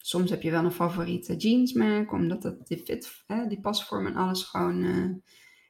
Soms 0.06 0.30
heb 0.30 0.42
je 0.42 0.52
wel 0.52 0.66
een 0.66 0.72
favoriete 0.72 1.36
jeansmerk, 1.36 2.12
omdat 2.12 2.42
dat 2.42 2.68
die 2.68 2.78
fit, 2.78 3.24
die 3.48 3.60
pasvorm 3.60 4.08
en 4.08 4.16
alles 4.16 4.44
gewoon. 4.44 5.22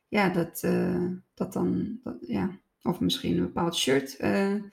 ja, 0.08 0.30
dat, 0.30 0.68
dat 1.34 1.54
dan. 1.54 2.00
Dat, 2.04 2.18
ja, 2.20 2.62
of 2.84 3.00
misschien 3.00 3.38
een 3.38 3.46
bepaald 3.46 3.75
shirt. 3.75 4.22
Uh, 4.22 4.63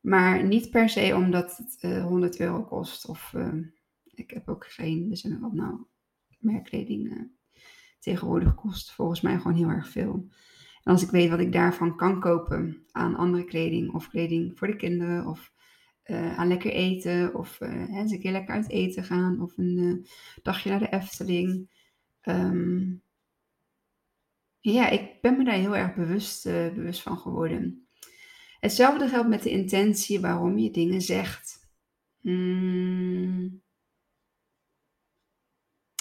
maar 0.00 0.44
niet 0.44 0.70
per 0.70 0.88
se 0.88 1.14
omdat 1.14 1.56
het 1.56 1.78
uh, 1.80 1.96
eh, 1.96 2.04
100 2.04 2.40
euro 2.40 2.64
kost. 2.64 3.06
Of 3.06 3.34
ik 4.14 4.30
heb 4.30 4.48
ook 4.48 4.66
geen, 4.66 5.16
zijn 5.16 5.40
wat 5.40 5.52
nou, 5.52 5.84
merkkleding 6.38 7.30
tegenwoordig 7.98 8.54
kost 8.54 8.92
volgens 8.92 9.20
mij 9.20 9.36
gewoon 9.36 9.56
heel 9.56 9.68
erg 9.68 9.88
veel. 9.88 10.28
En 10.82 10.92
als 10.92 11.02
ik 11.02 11.10
weet 11.10 11.30
wat 11.30 11.40
ik 11.40 11.52
daarvan 11.52 11.96
kan 11.96 12.20
kopen 12.20 12.86
aan 12.90 13.16
andere 13.16 13.44
kleding 13.44 13.92
of 13.92 14.08
kleding 14.08 14.58
voor 14.58 14.66
de 14.66 14.76
kinderen 14.76 15.26
of 15.26 15.52
aan 16.10 16.48
lekker 16.48 16.70
eten 16.70 17.34
of 17.34 17.60
eens 17.60 18.12
een 18.12 18.20
keer 18.20 18.32
lekker 18.32 18.54
uit 18.54 18.70
eten 18.70 19.04
gaan 19.04 19.40
of 19.40 19.58
een 19.58 20.06
dagje 20.42 20.70
naar 20.70 20.78
de 20.78 20.92
Efteling. 20.92 21.70
Um, 22.22 23.02
ja, 24.60 24.88
ik 24.88 25.20
ben 25.20 25.36
me 25.36 25.44
daar 25.44 25.54
heel 25.54 25.76
erg 25.76 25.94
bewust, 25.94 26.44
bewust 26.44 27.02
van 27.02 27.18
geworden. 27.18 27.86
Hetzelfde 28.60 29.08
geldt 29.08 29.28
met 29.28 29.42
de 29.42 29.50
intentie 29.50 30.20
waarom 30.20 30.58
je 30.58 30.70
dingen 30.70 31.02
zegt. 31.02 31.70
Hmm. 32.20 33.62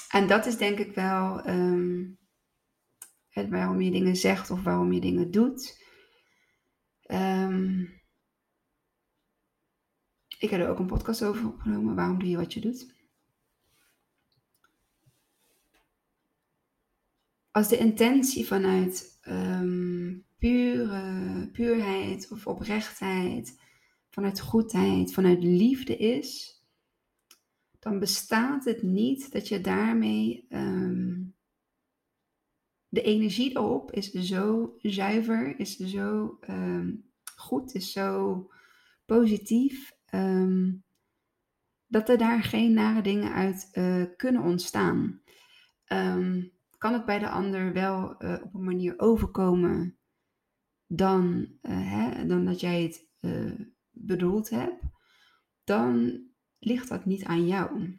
En 0.10 0.27
dat 0.27 0.46
is 0.46 0.58
denk 0.58 0.77
ik 0.77 0.96
wel 0.96 1.50
um, 1.50 2.17
het 3.29 3.50
waarom 3.50 3.81
je 3.81 3.91
dingen 3.91 4.15
zegt 4.15 4.51
of 4.51 4.63
waarom 4.63 4.93
je 4.93 5.01
dingen 5.01 5.31
doet. 5.31 5.84
Um, 7.08 8.00
ik 10.41 10.50
heb 10.50 10.62
er 10.62 10.69
ook 10.69 10.79
een 10.79 10.86
podcast 10.86 11.24
over 11.24 11.48
opgenomen. 11.48 11.95
Waarom 11.95 12.19
doe 12.19 12.29
je 12.29 12.38
wat 12.38 12.53
je 12.53 12.60
doet? 12.60 13.00
als 17.51 17.67
de 17.67 17.77
intentie 17.77 18.45
vanuit 18.45 19.19
um, 19.27 20.25
pure, 20.38 21.50
puurheid 21.51 22.31
of 22.31 22.48
oprechtheid, 22.48 23.60
vanuit 24.10 24.39
goedheid, 24.39 25.13
vanuit 25.13 25.43
liefde 25.43 25.98
is, 25.98 26.60
dan 27.79 28.00
bestaat 28.00 28.65
het 28.65 28.81
niet 28.81 29.31
dat 29.31 29.48
je 29.48 29.62
daarmee 29.62 30.45
um, 30.50 31.36
de 32.89 33.01
energie 33.01 33.50
erop 33.50 33.91
is 33.91 34.12
zo 34.12 34.75
zuiver, 34.81 35.60
is 35.60 35.75
zo 35.75 36.38
ehm, 36.41 36.93
goed, 37.36 37.74
is 37.74 37.91
zo 37.91 38.48
positief. 39.05 40.00
Ehm, 40.11 40.71
dat 41.87 42.09
er 42.09 42.17
daar 42.17 42.43
geen 42.43 42.73
nare 42.73 43.01
dingen 43.01 43.33
uit 43.33 43.69
uh, 43.73 44.03
kunnen 44.17 44.41
ontstaan. 44.41 45.21
Um, 45.87 46.51
kan 46.77 46.93
het 46.93 47.05
bij 47.05 47.19
de 47.19 47.29
ander 47.29 47.73
wel 47.73 48.23
uh, 48.23 48.37
op 48.43 48.53
een 48.53 48.63
manier 48.63 48.93
overkomen 48.99 49.97
dan, 50.87 51.47
uh, 51.61 51.91
hè, 51.91 52.25
dan 52.25 52.45
dat 52.45 52.59
jij 52.59 52.83
het 52.83 53.07
bedoeld 53.89 54.49
hebt, 54.49 54.83
dan 55.63 56.21
ligt 56.59 56.89
dat 56.89 57.05
niet 57.05 57.23
aan 57.23 57.47
jou. 57.47 57.97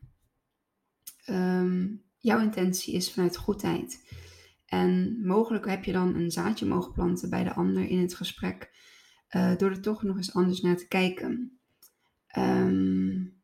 Um, 1.27 2.05
jouw 2.19 2.41
intentie 2.41 2.95
is 2.95 3.13
vanuit 3.13 3.37
goedheid. 3.37 4.21
En 4.67 5.21
mogelijk 5.27 5.67
heb 5.67 5.85
je 5.85 5.93
dan 5.93 6.15
een 6.15 6.31
zaadje 6.31 6.67
mogen 6.67 6.93
planten 6.93 7.31
bij 7.31 7.45
de 7.45 7.55
ander 7.55 7.89
in 7.89 7.99
het 7.99 8.15
gesprek, 8.15 8.71
door 9.29 9.71
er 9.71 9.81
toch 9.81 10.03
nog 10.03 10.17
eens 10.17 10.35
anders 10.35 10.61
naar 10.61 10.77
te 10.77 10.89
kijken. 10.89 11.62
Um, 12.39 13.43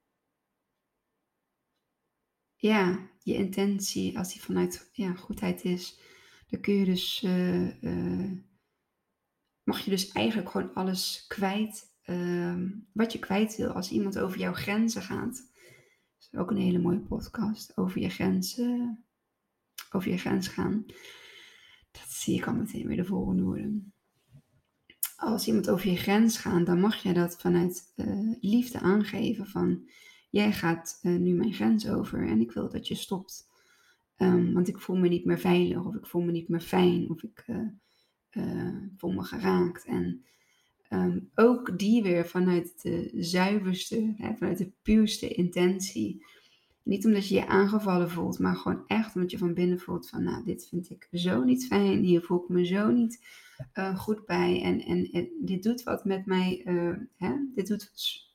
ja, 2.55 3.11
je 3.23 3.35
intentie, 3.35 4.19
als 4.19 4.33
die 4.33 4.43
vanuit 4.43 4.91
ja, 4.93 5.15
goedheid 5.15 5.65
is, 5.65 6.01
dan 6.49 6.61
kun 6.61 6.75
je 6.75 6.85
dus, 6.85 7.23
uh, 7.23 7.83
uh, 7.83 8.33
mag 9.63 9.81
je 9.81 9.91
dus 9.91 10.13
eigenlijk 10.13 10.51
gewoon 10.51 10.75
alles 10.75 11.25
kwijt 11.27 11.89
uh, 12.09 12.55
wat 12.93 13.13
je 13.13 13.19
kwijt 13.19 13.57
wil. 13.57 13.73
Als 13.73 13.91
iemand 13.91 14.19
over 14.19 14.39
jouw 14.39 14.53
grenzen 14.53 15.03
gaat. 15.03 15.37
Dat 15.37 16.29
is 16.33 16.39
ook 16.39 16.51
een 16.51 16.57
hele 16.57 16.79
mooie 16.79 17.01
podcast. 17.01 17.77
Over 17.77 18.01
je 18.01 18.09
grenzen, 18.09 19.05
over 19.91 20.11
je 20.11 20.19
grens 20.19 20.49
gaan. 20.49 20.85
Dat 21.91 22.09
zie 22.09 22.37
ik 22.37 22.47
al 22.47 22.55
meteen 22.55 22.87
weer 22.87 22.97
de 22.97 23.05
volgende 23.05 23.43
woorden. 23.43 23.93
Als 25.19 25.47
iemand 25.47 25.71
over 25.71 25.91
je 25.91 25.97
grens 25.97 26.39
gaat, 26.39 26.67
dan 26.67 26.81
mag 26.81 27.03
je 27.03 27.13
dat 27.13 27.41
vanuit 27.41 27.93
liefde 28.41 28.81
aangeven 28.81 29.47
van 29.47 29.89
jij 30.31 30.53
gaat 30.53 31.01
uh, 31.03 31.17
nu 31.17 31.35
mijn 31.35 31.53
grens 31.53 31.89
over 31.89 32.29
en 32.29 32.41
ik 32.41 32.53
wil 32.53 32.69
dat 32.69 32.89
je 32.89 32.95
stopt. 32.95 33.49
Um, 34.17 34.53
want 34.53 34.69
ik 34.69 34.79
voel 34.79 34.97
me 34.97 35.09
niet 35.09 35.25
meer 35.25 35.39
veilig 35.39 35.85
of 35.85 35.95
ik 35.95 36.07
voel 36.07 36.23
me 36.23 36.33
niet 36.33 36.49
meer 36.49 36.61
fijn 36.61 37.11
of 37.11 37.23
ik 37.23 37.45
uh, 38.31 38.77
voel 38.97 39.13
me 39.13 39.23
geraakt. 39.23 39.85
En 39.85 40.25
um, 40.91 41.31
ook 41.35 41.79
die 41.79 42.03
weer 42.03 42.27
vanuit 42.27 42.83
de 42.83 43.11
zuiverste, 43.15 44.15
hè, 44.17 44.35
vanuit 44.37 44.59
de 44.59 44.73
puurste 44.83 45.29
intentie. 45.29 46.25
Niet 46.83 47.07
omdat 47.07 47.29
je 47.29 47.35
je 47.35 47.47
aangevallen 47.47 48.11
voelt, 48.11 48.39
maar 48.39 48.57
gewoon 48.57 48.83
echt 48.87 49.15
omdat 49.15 49.31
je 49.31 49.39
van 49.39 49.55
binnen 49.55 49.79
voelt 49.79 50.09
van, 50.09 50.23
nou, 50.23 50.45
dit 50.45 50.69
vind 50.69 50.91
ik 50.91 51.09
zo 51.13 51.45
niet 51.45 51.67
fijn, 51.67 52.03
hier 52.03 52.23
voel 52.23 52.43
ik 52.43 52.49
me 52.49 52.67
zo 52.67 52.91
niet 52.91 53.27
goed 53.95 54.27
bij 54.27 54.63
en, 54.63 54.81
en, 55.13 55.29
dit 55.41 55.63
doet 55.63 55.83
wat 55.83 56.05
met 56.05 56.27
mij, 56.27 56.63
hè? 57.17 57.35
dit 57.55 57.67
doet 57.67 57.91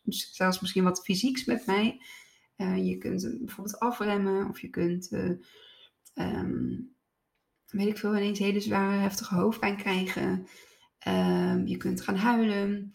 zelfs 0.05 0.59
misschien 0.59 0.83
wat 0.83 1.03
fysieks 1.03 1.45
met 1.45 1.65
mij. 1.65 2.01
Uh, 2.57 2.87
je 2.87 2.97
kunt 2.97 3.37
bijvoorbeeld 3.39 3.79
afremmen 3.79 4.49
of 4.49 4.59
je 4.61 4.69
kunt, 4.69 5.11
uh, 5.11 5.29
um, 6.13 6.95
weet 7.67 7.87
ik 7.87 7.97
veel, 7.97 8.15
ineens 8.15 8.39
hele 8.39 8.59
zware, 8.59 8.97
heftige 8.97 9.35
hoofdpijn 9.35 9.77
krijgen. 9.77 10.47
Um, 11.07 11.67
je 11.67 11.77
kunt 11.77 12.01
gaan 12.01 12.15
huilen. 12.15 12.91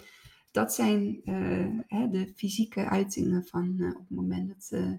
Dat 0.50 0.74
zijn 0.74 1.20
uh, 1.24 1.80
hè, 1.86 2.08
de 2.08 2.32
fysieke 2.36 2.88
uitingen 2.88 3.44
van 3.44 3.94
op 3.96 3.98
het 3.98 4.10
moment 4.10 4.70
dat 4.70 4.90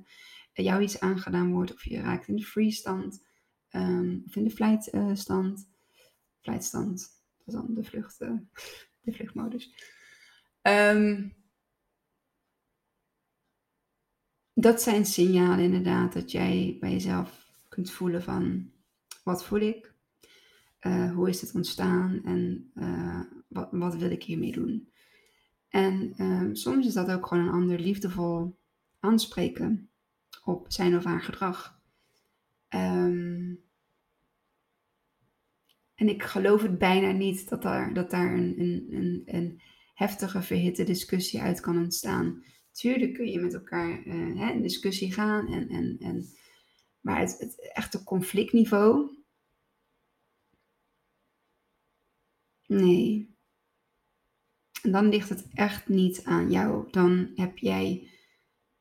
jou 0.53 0.81
iets 0.81 0.99
aangedaan 0.99 1.51
wordt 1.51 1.73
of 1.73 1.85
je 1.85 2.01
raakt 2.01 2.27
in 2.27 2.35
de 2.35 2.43
freestand 2.43 3.25
um, 3.71 4.23
of 4.25 4.35
in 4.35 4.43
de 4.43 4.49
flightstand. 4.49 5.69
flightstand, 6.39 7.18
dan 7.51 7.65
de, 7.69 7.83
vlucht, 7.83 8.19
de 9.01 9.11
vluchtmodus. 9.11 9.73
Um, 10.61 11.37
dat 14.53 14.81
zijn 14.81 15.05
signalen 15.05 15.59
inderdaad 15.59 16.13
dat 16.13 16.31
jij 16.31 16.77
bij 16.79 16.91
jezelf 16.91 17.53
kunt 17.67 17.91
voelen 17.91 18.23
van 18.23 18.71
wat 19.23 19.45
voel 19.45 19.59
ik, 19.59 19.93
uh, 20.81 21.13
hoe 21.13 21.29
is 21.29 21.41
het 21.41 21.55
ontstaan 21.55 22.21
en 22.23 22.71
uh, 22.75 23.21
wat, 23.47 23.67
wat, 23.71 23.95
wil 23.95 24.11
ik 24.11 24.23
hiermee 24.23 24.51
doen. 24.51 24.91
En 25.69 26.13
uh, 26.17 26.49
soms 26.53 26.87
is 26.87 26.93
dat 26.93 27.11
ook 27.11 27.27
gewoon 27.27 27.47
een 27.47 27.53
ander 27.53 27.79
liefdevol 27.79 28.59
aanspreken 28.99 29.89
op 30.43 30.65
zijn 30.71 30.95
of 30.95 31.03
haar 31.03 31.21
gedrag. 31.21 31.81
Um, 32.69 33.68
en 35.99 36.09
ik 36.09 36.23
geloof 36.23 36.61
het 36.61 36.77
bijna 36.77 37.11
niet 37.11 37.49
dat 37.49 37.61
daar, 37.61 37.93
dat 37.93 38.11
daar 38.11 38.33
een, 38.33 38.55
een, 38.59 39.21
een, 39.25 39.61
heftige, 39.93 40.41
verhitte 40.41 40.83
discussie 40.83 41.41
uit 41.41 41.59
kan 41.59 41.77
ontstaan 41.77 42.43
Tuurlijk 42.79 43.13
kun 43.13 43.27
je 43.27 43.39
met 43.39 43.53
elkaar 43.53 44.05
uh, 44.05 44.49
in 44.49 44.61
discussie 44.61 45.13
gaan. 45.13 45.47
En, 45.47 45.69
en, 45.69 45.97
en, 45.99 46.25
maar 46.99 47.19
het, 47.19 47.39
het 47.39 47.71
echte 47.73 48.03
conflictniveau. 48.03 49.17
Nee. 52.65 53.37
En 54.81 54.91
dan 54.91 55.09
ligt 55.09 55.29
het 55.29 55.47
echt 55.53 55.87
niet 55.87 56.23
aan 56.23 56.51
jou. 56.51 56.91
Dan 56.91 57.31
heb 57.35 57.57
jij 57.57 58.09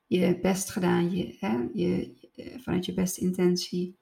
je 0.06 0.38
best 0.40 0.70
gedaan. 0.70 1.16
Je, 1.16 1.36
hè, 1.38 1.68
je, 1.72 2.18
eh, 2.34 2.60
vanuit 2.60 2.86
je 2.86 2.94
beste 2.94 3.20
intentie. 3.20 3.98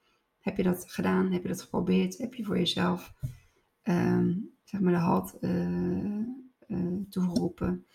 Heb 0.47 0.57
je 0.57 0.63
dat 0.63 0.91
gedaan? 0.91 1.31
Heb 1.31 1.41
je 1.41 1.47
dat 1.47 1.61
geprobeerd? 1.61 2.17
Heb 2.17 2.33
je 2.33 2.43
voor 2.43 2.57
jezelf 2.57 3.13
um, 3.83 4.49
zeg 4.63 4.81
maar 4.81 4.93
de 4.93 4.99
halt 4.99 5.37
uh, 5.41 6.19
uh, 6.67 7.01
toegeroepen? 7.09 7.85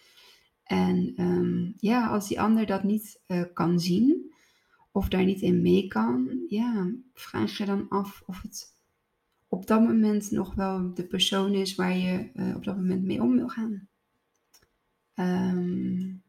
En 0.62 1.14
um, 1.16 1.74
ja, 1.76 2.08
als 2.08 2.28
die 2.28 2.40
ander 2.40 2.66
dat 2.66 2.82
niet 2.82 3.22
uh, 3.26 3.42
kan 3.52 3.80
zien 3.80 4.32
of 4.90 5.08
daar 5.08 5.24
niet 5.24 5.40
in 5.40 5.62
mee 5.62 5.86
kan, 5.88 6.44
ja, 6.48 6.92
vraag 7.14 7.56
je 7.56 7.64
dan 7.64 7.88
af 7.88 8.22
of 8.26 8.42
het 8.42 8.76
op 9.48 9.66
dat 9.66 9.80
moment 9.80 10.30
nog 10.30 10.54
wel 10.54 10.94
de 10.94 11.06
persoon 11.06 11.54
is 11.54 11.74
waar 11.74 11.96
je 11.96 12.30
op 12.56 12.64
dat 12.64 12.76
moment 12.76 13.04
mee 13.04 13.22
om 13.22 13.34
wil 13.34 13.48
gaan. 13.48 13.88
Um, 15.14 16.22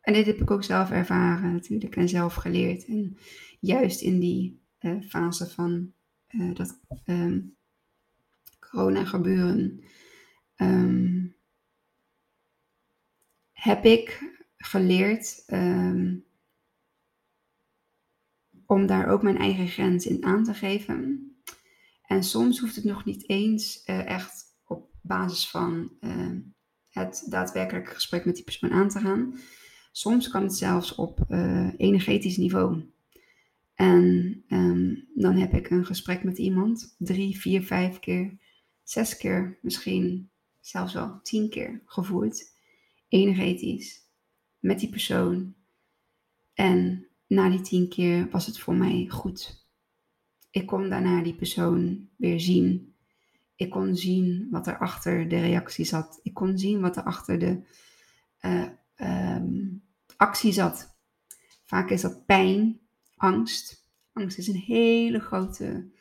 en 0.00 0.12
dit 0.12 0.26
heb 0.26 0.40
ik 0.40 0.50
ook 0.50 0.64
zelf 0.64 0.90
ervaren 0.90 1.52
natuurlijk 1.52 1.96
en 1.96 2.08
zelf 2.08 2.34
geleerd. 2.34 2.86
En 2.86 3.16
juist 3.60 4.00
in 4.00 4.18
die 4.18 4.59
fase 5.08 5.50
van 5.50 5.92
dat 6.54 6.80
um, 7.04 7.56
corona 8.58 9.04
gebeuren. 9.04 9.84
Um, 10.56 11.36
heb 13.52 13.84
ik 13.84 14.34
geleerd 14.56 15.44
um, 15.46 16.24
om 18.66 18.86
daar 18.86 19.08
ook 19.08 19.22
mijn 19.22 19.38
eigen 19.38 19.68
grens 19.68 20.06
in 20.06 20.24
aan 20.24 20.44
te 20.44 20.54
geven. 20.54 21.32
En 22.02 22.24
soms 22.24 22.58
hoeft 22.58 22.76
het 22.76 22.84
nog 22.84 23.04
niet 23.04 23.28
eens 23.28 23.82
uh, 23.86 24.06
echt 24.06 24.44
op 24.64 24.90
basis 25.02 25.48
van 25.48 25.92
het 26.90 27.26
daadwerkelijke 27.28 27.90
gesprek 27.90 28.24
met 28.24 28.34
die 28.34 28.44
persoon 28.44 28.70
aan 28.70 28.88
te 28.88 29.00
gaan. 29.00 29.38
Soms 29.92 30.28
kan 30.28 30.42
het 30.42 30.56
zelfs 30.56 30.94
op 30.94 31.24
uh, 31.28 31.68
energetisch 31.76 32.36
niveau. 32.36 32.82
En 33.80 34.44
um, 34.48 35.08
dan 35.14 35.36
heb 35.36 35.54
ik 35.54 35.70
een 35.70 35.86
gesprek 35.86 36.24
met 36.24 36.38
iemand, 36.38 36.94
drie, 36.98 37.38
vier, 37.38 37.62
vijf 37.62 37.98
keer, 37.98 38.38
zes 38.82 39.16
keer, 39.16 39.58
misschien 39.62 40.30
zelfs 40.60 40.92
wel 40.94 41.20
tien 41.22 41.50
keer 41.50 41.82
gevoerd 41.84 42.52
energetisch 43.08 44.08
met 44.58 44.80
die 44.80 44.88
persoon. 44.88 45.54
En 46.54 47.06
na 47.26 47.48
die 47.48 47.60
tien 47.60 47.88
keer 47.88 48.30
was 48.30 48.46
het 48.46 48.58
voor 48.58 48.74
mij 48.74 49.06
goed. 49.08 49.66
Ik 50.50 50.66
kon 50.66 50.88
daarna 50.88 51.22
die 51.22 51.36
persoon 51.36 52.08
weer 52.16 52.40
zien. 52.40 52.94
Ik 53.56 53.70
kon 53.70 53.96
zien 53.96 54.48
wat 54.50 54.66
er 54.66 54.78
achter 54.78 55.28
de 55.28 55.40
reactie 55.40 55.84
zat. 55.84 56.20
Ik 56.22 56.34
kon 56.34 56.58
zien 56.58 56.80
wat 56.80 56.96
er 56.96 57.02
achter 57.02 57.38
de 57.38 57.62
uh, 58.40 58.68
um, 59.36 59.82
actie 60.16 60.52
zat. 60.52 60.98
Vaak 61.64 61.90
is 61.90 62.00
dat 62.00 62.26
pijn, 62.26 62.80
angst. 63.20 63.88
Angst 64.12 64.38
is 64.38 64.48
een 64.48 64.54
hele 64.54 65.20
grote. 65.20 65.92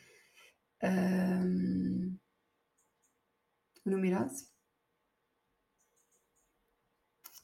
Um, 0.77 2.21
hoe 3.81 3.91
noem 3.91 4.05
je 4.05 4.11
dat? 4.11 4.49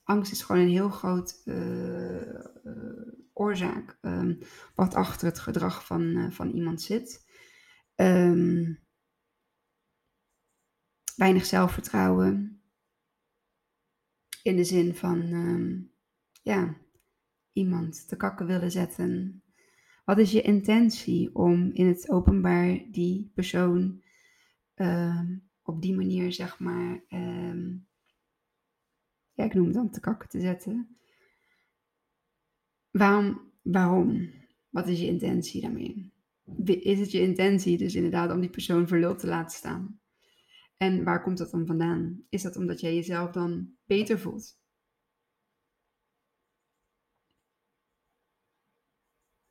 angst 0.06 0.32
is 0.32 0.42
gewoon 0.42 0.62
een 0.62 0.70
heel 0.70 0.90
groot 0.90 1.42
uh, 1.46 2.22
uh, 2.64 3.14
oorzaak 3.34 3.98
um, 4.02 4.40
wat 4.76 4.94
achter 4.94 5.28
het 5.28 5.40
gedrag 5.40 5.86
van, 5.86 6.02
uh, 6.02 6.32
van 6.32 6.52
iemand 6.52 6.82
zit. 6.82 7.26
Um, 7.96 8.84
weinig 11.16 11.46
zelfvertrouwen. 11.46 12.62
In 14.44 14.56
de 14.56 14.64
zin 14.64 14.96
van 14.96 15.20
ja, 16.42 16.78
iemand 17.52 18.08
te 18.08 18.16
kakken 18.16 18.46
willen 18.46 18.72
zetten. 18.72 19.44
Wat 20.06 20.18
is 20.18 20.32
je 20.32 20.42
intentie 20.42 21.36
om 21.36 21.72
in 21.74 21.88
het 21.88 22.10
openbaar 22.10 22.80
die 22.92 23.32
persoon 23.34 24.04
ehm, 24.74 25.38
op 25.64 25.82
die 25.82 25.96
manier, 25.96 26.34
zeg 26.34 26.60
maar, 26.60 27.04
ehm, 27.08 27.78
ja, 29.34 29.44
ik 29.44 29.54
noem 29.54 29.66
het 29.66 29.74
dan 29.74 29.90
te 29.90 30.00
kakken 30.00 30.30
te 30.30 30.40
zetten? 30.40 30.98
Waarom? 32.92 33.52
waarom? 33.62 34.32
Wat 34.70 34.88
is 34.88 35.00
je 35.00 35.08
intentie 35.08 35.62
daarmee? 35.62 36.14
Is 36.66 37.00
het 37.00 37.12
je 37.12 37.22
intentie 37.22 37.78
dus 37.78 37.96
inderdaad 37.96 38.32
om 38.32 38.40
die 38.40 38.50
persoon 38.50 38.88
verluld 38.88 39.20
te 39.20 39.28
laten 39.28 39.58
staan? 39.58 40.00
En 40.78 41.04
waar 41.04 41.22
komt 41.22 41.38
dat 41.38 41.52
dan 41.52 41.66
vandaan? 41.66 42.26
Is 42.30 42.42
dat 42.42 42.56
omdat 42.56 42.80
jij 42.80 42.96
jezelf 42.96 43.32
dan 43.32 43.70
beter 43.86 44.20
voelt? 44.20 44.58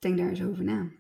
Denk 0.04 0.18
daar 0.18 0.28
eens 0.28 0.42
over 0.42 0.64
na. 0.64 0.90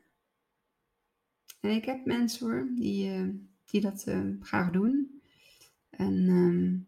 En 1.60 1.70
ik 1.70 1.84
heb 1.84 2.04
mensen 2.04 2.46
hoor, 2.46 2.68
die, 2.74 3.08
uh, 3.08 3.28
die 3.64 3.80
dat 3.80 4.04
uh, 4.08 4.30
graag 4.40 4.70
doen. 4.70 5.20
En 5.90 6.14
uh, 6.14 6.80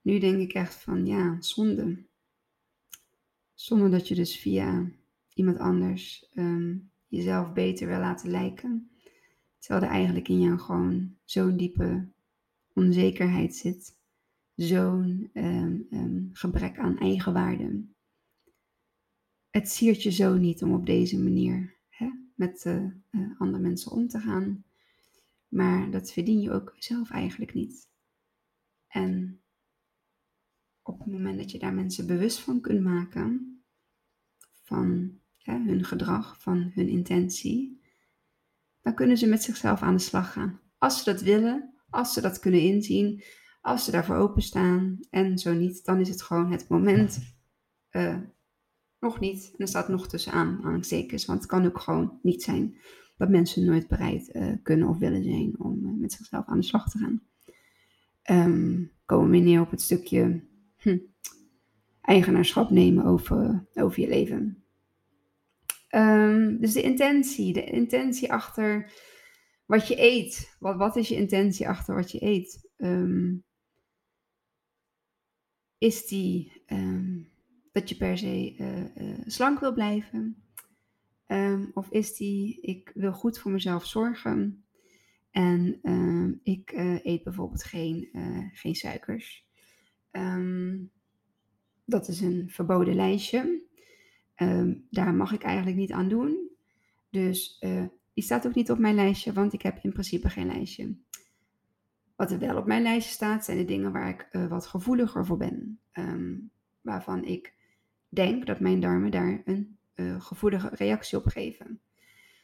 nu 0.00 0.18
denk 0.18 0.40
ik 0.40 0.52
echt 0.52 0.74
van 0.74 1.06
ja, 1.06 1.40
zonde. 1.40 2.04
Zonde 3.54 3.88
dat 3.88 4.08
je 4.08 4.14
dus 4.14 4.38
via 4.38 4.90
iemand 5.34 5.58
anders 5.58 6.30
um, 6.34 6.90
jezelf 7.08 7.52
beter 7.52 7.86
wil 7.86 7.98
laten 7.98 8.30
lijken. 8.30 8.90
Terwijl 9.58 9.84
er 9.84 9.90
eigenlijk 9.90 10.28
in 10.28 10.40
jou 10.40 10.58
gewoon 10.58 11.16
zo'n 11.24 11.56
diepe 11.56 12.08
onzekerheid 12.72 13.54
zit. 13.54 13.96
Zo'n 14.54 15.30
um, 15.34 16.30
gebrek 16.32 16.78
aan 16.78 16.98
eigenwaarde. 16.98 17.84
Het 19.50 19.70
siert 19.70 20.02
je 20.02 20.10
zo 20.10 20.36
niet 20.36 20.62
om 20.62 20.74
op 20.74 20.86
deze 20.86 21.18
manier 21.18 21.76
hè, 21.88 22.10
met 22.34 22.64
uh, 22.64 22.84
uh, 23.10 23.40
andere 23.40 23.62
mensen 23.62 23.92
om 23.92 24.08
te 24.08 24.20
gaan. 24.20 24.64
Maar 25.48 25.90
dat 25.90 26.12
verdien 26.12 26.40
je 26.40 26.50
ook 26.50 26.74
zelf 26.78 27.10
eigenlijk 27.10 27.54
niet. 27.54 27.88
En 28.86 29.42
op 30.82 30.98
het 30.98 31.08
moment 31.08 31.38
dat 31.38 31.50
je 31.50 31.58
daar 31.58 31.74
mensen 31.74 32.06
bewust 32.06 32.40
van 32.40 32.60
kunt 32.60 32.82
maken, 32.82 33.62
van 34.62 35.18
hun 35.42 35.84
gedrag, 35.84 36.42
van 36.42 36.70
hun 36.74 36.88
intentie, 36.88 37.80
dan 38.80 38.94
kunnen 38.94 39.16
ze 39.16 39.26
met 39.26 39.42
zichzelf 39.42 39.82
aan 39.82 39.96
de 39.96 40.02
slag 40.02 40.32
gaan. 40.32 40.60
Als 40.78 40.98
ze 40.98 41.12
dat 41.12 41.20
willen, 41.20 41.74
als 41.90 42.12
ze 42.12 42.20
dat 42.20 42.38
kunnen 42.38 42.60
inzien, 42.60 43.22
als 43.60 43.84
ze 43.84 43.90
daarvoor 43.90 44.16
openstaan. 44.16 44.98
En 45.10 45.38
zo 45.38 45.52
niet, 45.54 45.84
dan 45.84 46.00
is 46.00 46.08
het 46.08 46.22
gewoon 46.22 46.52
het 46.52 46.68
moment. 46.68 47.34
Uh, 47.90 48.18
nog 49.00 49.20
niet. 49.20 49.50
En 49.52 49.58
er 49.58 49.68
staat 49.68 49.88
nog 49.88 50.08
tussen 50.08 50.32
aanhalingstekens. 50.32 51.24
Want 51.24 51.38
het 51.38 51.48
kan 51.48 51.66
ook 51.66 51.80
gewoon 51.80 52.18
niet 52.22 52.42
zijn 52.42 52.76
dat 53.16 53.28
mensen 53.28 53.64
nooit 53.64 53.88
bereid 53.88 54.34
uh, 54.34 54.52
kunnen 54.62 54.88
of 54.88 54.98
willen 54.98 55.22
zijn 55.22 55.54
om 55.58 55.86
uh, 55.86 55.92
met 56.00 56.12
zichzelf 56.12 56.46
aan 56.46 56.60
de 56.60 56.66
slag 56.66 56.90
te 56.90 56.98
gaan. 56.98 57.22
Um, 58.30 58.92
komen 59.04 59.30
we 59.30 59.36
neer 59.36 59.60
op 59.60 59.70
het 59.70 59.80
stukje 59.80 60.44
hm, 60.76 60.98
eigenaarschap 62.00 62.70
nemen 62.70 63.04
over, 63.04 63.66
over 63.74 64.00
je 64.00 64.08
leven. 64.08 64.64
Um, 65.94 66.60
dus 66.60 66.72
de 66.72 66.82
intentie, 66.82 67.52
de 67.52 67.64
intentie 67.64 68.32
achter 68.32 68.92
wat 69.66 69.88
je 69.88 70.00
eet. 70.00 70.56
Wat, 70.58 70.76
wat 70.76 70.96
is 70.96 71.08
je 71.08 71.14
intentie 71.14 71.68
achter 71.68 71.94
wat 71.94 72.10
je 72.10 72.22
eet? 72.22 72.68
Um, 72.76 73.44
is 75.78 76.06
die 76.06 76.62
dat 77.72 77.88
je 77.88 77.96
per 77.96 78.18
se 78.18 78.54
uh, 78.58 79.08
uh, 79.08 79.18
slank 79.26 79.60
wil 79.60 79.72
blijven? 79.72 80.44
of 81.74 81.90
is 81.90 82.16
die, 82.16 82.60
ik 82.60 82.90
wil 82.94 83.12
goed 83.12 83.38
voor 83.38 83.50
mezelf 83.50 83.86
zorgen 83.86 84.64
en 85.30 85.80
ik 86.42 86.72
uh, 86.72 87.04
eet 87.04 87.22
bijvoorbeeld 87.22 87.64
geen, 87.64 88.08
geen 88.52 88.74
suikers. 88.74 89.46
dat 91.84 92.08
is 92.08 92.20
een 92.20 92.50
verboden 92.50 92.94
lijstje. 92.94 93.62
Daar 94.90 95.14
mag 95.14 95.32
ik 95.32 95.42
eigenlijk 95.42 95.76
niet 95.76 95.92
aan 95.92 96.08
doen. 96.08 96.50
Dus 97.10 97.58
die 98.14 98.24
staat 98.24 98.46
ook 98.46 98.54
niet 98.54 98.70
op 98.70 98.78
mijn 98.78 98.94
lijstje, 98.94 99.32
want 99.32 99.52
ik 99.52 99.62
heb 99.62 99.78
in 99.82 99.92
principe 99.92 100.28
geen 100.28 100.46
lijstje. 100.46 100.96
Wat 102.16 102.30
er 102.30 102.38
wel 102.38 102.56
op 102.56 102.66
mijn 102.66 102.82
lijstje 102.82 103.14
staat, 103.14 103.44
zijn 103.44 103.58
de 103.58 103.64
dingen 103.64 103.92
waar 103.92 104.08
ik 104.08 104.48
wat 104.48 104.66
gevoeliger 104.66 105.26
voor 105.26 105.36
ben. 105.36 105.80
Waarvan 106.80 107.24
ik 107.24 107.58
denk 108.10 108.46
dat 108.46 108.60
mijn 108.60 108.80
darmen 108.80 109.10
daar 109.10 109.42
een 109.44 109.78
uh, 109.94 110.20
gevoelige 110.20 110.70
reactie 110.72 111.18
op 111.18 111.26
geven. 111.26 111.80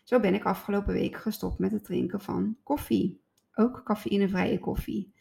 Zo 0.02 0.20
ben 0.20 0.34
ik 0.34 0.44
afgelopen 0.44 0.92
week 0.92 1.16
gestopt 1.16 1.58
met 1.58 1.72
het 1.72 1.84
drinken 1.84 2.20
van 2.20 2.56
koffie. 2.62 3.20
Ook 3.54 3.82
cafeïnevrije 3.84 4.58
koffie. 4.58 5.12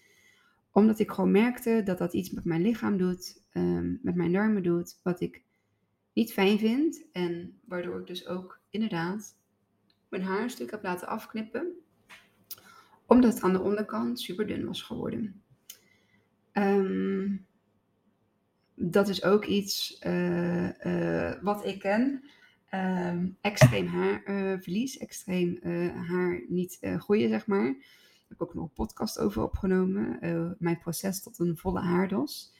Omdat 0.72 1.00
ik 1.00 1.12
gewoon 1.12 1.32
merkte 1.32 1.82
dat 1.84 1.98
dat 1.98 2.14
iets 2.14 2.30
met 2.30 2.46
mijn 2.46 2.62
lichaam 2.62 2.98
doet, 2.98 3.44
um, 3.54 4.00
met 4.02 4.16
mijn 4.16 4.32
darmen 4.32 4.64
doet, 4.64 5.00
wat 5.04 5.22
ik 5.22 5.44
niet 6.14 6.34
fijn 6.34 6.60
vind. 6.60 7.06
En 7.12 7.60
waardoor 7.66 8.00
ik 8.00 8.08
dus 8.08 8.28
ook 8.28 8.60
inderdaad 8.70 9.38
mijn 10.10 10.24
haar 10.24 10.44
een 10.44 10.50
stuk 10.50 10.72
heb 10.72 10.84
laten 10.84 11.08
afknippen. 11.08 11.72
Omdat 13.06 13.34
het 13.34 13.44
aan 13.44 13.54
de 13.54 13.62
onderkant 13.62 14.20
super 14.20 14.48
dun 14.48 14.66
was 14.66 14.82
geworden. 14.82 15.42
Um, 16.54 17.46
dat 18.76 19.08
is 19.08 19.24
ook 19.24 19.46
iets 19.46 20.00
uh, 20.08 20.70
uh, 20.86 21.34
wat 21.42 21.66
ik 21.66 21.80
ken. 21.80 22.24
Um, 22.74 23.38
extreem 23.42 23.88
haarverlies, 23.88 24.98
extreem 24.98 25.60
haar 26.08 26.44
niet 26.48 26.78
groeien, 26.98 27.30
zeg 27.30 27.48
maar. 27.48 27.66
Daar 27.66 28.28
heb 28.28 28.38
ik 28.38 28.42
ook 28.42 28.54
nog 28.54 28.64
een 28.64 28.74
podcast 28.74 29.20
over 29.20 29.44
opgenomen. 29.44 30.18
mijn 30.60 30.80
proces 30.80 31.24
tot 31.24 31.40
een 31.40 31.58
volle 31.58 31.80
haardos 31.80 32.54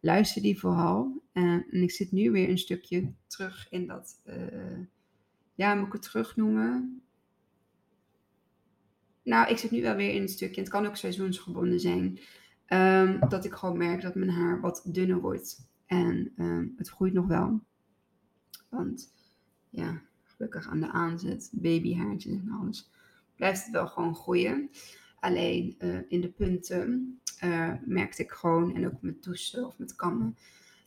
luister 0.00 0.42
die 0.42 0.58
vooral. 0.58 1.22
En 1.32 1.66
ik 1.70 1.90
zit 1.90 2.12
nu 2.12 2.30
weer 2.30 2.48
een 2.48 2.58
stukje 2.58 3.12
terug 3.26 3.66
in 3.70 3.86
dat, 3.86 4.20
ja, 5.54 5.74
moet 5.74 5.86
ik 5.86 5.92
het 5.92 6.02
terug 6.02 6.36
noemen? 6.36 7.02
Nou, 9.22 9.50
ik 9.50 9.58
zit 9.58 9.70
nu 9.70 9.82
wel 9.82 9.96
weer 9.96 10.14
in 10.14 10.22
een 10.22 10.28
stukje, 10.28 10.60
het 10.60 10.70
kan 10.70 10.86
ook 10.86 10.96
seizoensgebonden 10.96 11.80
zijn, 11.80 12.18
um, 12.72 13.28
dat 13.28 13.44
ik 13.44 13.52
gewoon 13.52 13.78
merk 13.78 14.02
dat 14.02 14.14
mijn 14.14 14.30
haar 14.30 14.60
wat 14.60 14.82
dunner 14.86 15.20
wordt. 15.20 15.70
En 15.86 16.32
um, 16.36 16.74
het 16.76 16.88
groeit 16.88 17.12
nog 17.12 17.26
wel. 17.26 17.60
Want 18.68 19.14
ja, 19.70 20.02
gelukkig 20.22 20.68
aan 20.68 20.80
de 20.80 20.90
aanzet, 20.90 21.50
babyhaartjes 21.52 22.32
en 22.32 22.50
alles, 22.50 22.90
blijft 23.36 23.62
het 23.62 23.72
wel 23.72 23.88
gewoon 23.88 24.14
groeien. 24.14 24.70
Alleen 25.20 25.76
uh, 25.78 25.98
in 26.08 26.20
de 26.20 26.28
punten 26.28 27.20
uh, 27.44 27.72
merkte 27.84 28.22
ik 28.22 28.30
gewoon, 28.30 28.74
en 28.74 28.86
ook 28.86 29.02
met 29.02 29.22
douchen 29.22 29.66
of 29.66 29.78
met 29.78 29.96
kammen, 29.96 30.36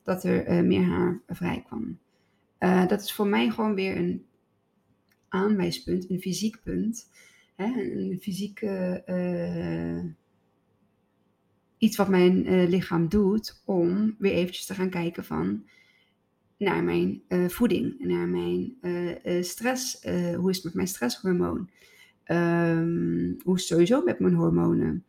dat 0.03 0.23
er 0.23 0.49
uh, 0.49 0.61
meer 0.61 0.83
haar 0.83 1.21
vrij 1.27 1.63
kwam. 1.67 1.99
Dat 2.87 3.01
is 3.01 3.13
voor 3.13 3.27
mij 3.27 3.49
gewoon 3.49 3.75
weer 3.75 3.97
een 3.97 4.25
aanwijspunt, 5.27 6.09
een 6.09 6.19
fysiek 6.19 6.63
punt. 6.63 7.09
Hè, 7.55 7.65
een 7.65 8.19
fysieke 8.21 9.03
iets 11.77 11.97
wat 11.97 12.07
mijn 12.07 12.65
lichaam 12.67 13.09
doet 13.09 13.61
om 13.65 14.15
weer 14.17 14.31
eventjes 14.31 14.65
te 14.65 14.73
gaan 14.73 14.89
kijken 14.89 15.25
van 15.25 15.63
naar 16.57 16.83
mijn 16.83 17.21
voeding, 17.47 17.99
naar 17.99 18.27
mijn 18.27 18.75
stress, 19.43 20.01
hoe 20.35 20.49
is 20.49 20.55
het 20.55 20.63
met 20.63 20.73
mijn 20.73 20.87
stresshormoon, 20.87 21.69
um, 22.27 23.37
hoe 23.43 23.55
is 23.55 23.61
het 23.61 23.69
sowieso 23.69 24.03
met 24.03 24.19
mijn 24.19 24.33
hormonen. 24.33 25.05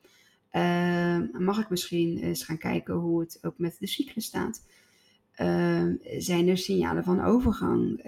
Uh, 0.52 1.18
mag 1.38 1.58
ik 1.60 1.70
misschien 1.70 2.18
eens 2.18 2.44
gaan 2.44 2.58
kijken 2.58 2.94
hoe 2.94 3.20
het 3.20 3.38
ook 3.42 3.58
met 3.58 3.76
de 3.78 3.86
cyclus 3.86 4.24
staat? 4.24 4.66
Uh, 5.40 5.84
zijn 6.18 6.48
er 6.48 6.58
signalen 6.58 7.04
van 7.04 7.24
overgang? 7.24 8.02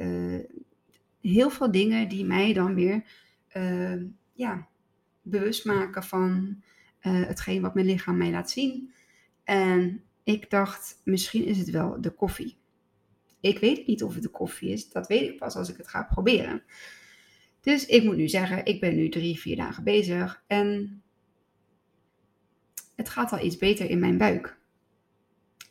Heel 1.21 1.51
veel 1.51 1.71
dingen 1.71 2.09
die 2.09 2.25
mij 2.25 2.53
dan 2.53 2.75
weer 2.75 3.05
ehm, 3.49 4.05
ja, 4.33 4.68
bewust 5.23 5.64
maken 5.64 6.03
van 6.03 6.62
eh, 7.09 7.27
hetgeen 7.27 7.62
wat 7.62 7.75
mijn 7.75 7.87
lichaam 7.87 8.16
mij 8.16 8.31
laat 8.31 8.51
zien. 8.51 8.92
En 9.44 10.03
ik 10.25 10.51
dacht, 10.51 11.01
misschien 11.05 11.44
is 11.44 11.59
het 11.59 11.71
wel 11.71 12.01
de 12.01 12.11
koffie. 12.11 12.57
Ik 13.40 13.59
weet 13.59 13.87
niet 13.87 14.03
of 14.03 14.14
het 14.14 14.23
de 14.23 14.29
koffie 14.29 14.71
is. 14.71 14.90
Dat 14.90 15.07
weet 15.07 15.29
ik 15.29 15.38
pas 15.38 15.55
als 15.55 15.68
ik 15.68 15.77
het 15.77 15.88
ga 15.88 16.03
proberen. 16.03 16.62
Dus 17.61 17.87
ik 17.87 18.05
moet 18.05 18.16
nu 18.16 18.29
zeggen, 18.29 18.64
ik 18.64 18.81
ben 18.81 18.97
nu 18.97 19.09
drie, 19.09 19.38
vier 19.38 19.57
dagen 19.57 19.85
bezig. 19.85 20.44
En 20.47 21.03
het 22.94 23.09
gaat 23.09 23.33
al 23.33 23.44
iets 23.44 23.57
beter 23.57 23.90
in 23.90 23.99
mijn 23.99 24.18
buik. 24.18 24.59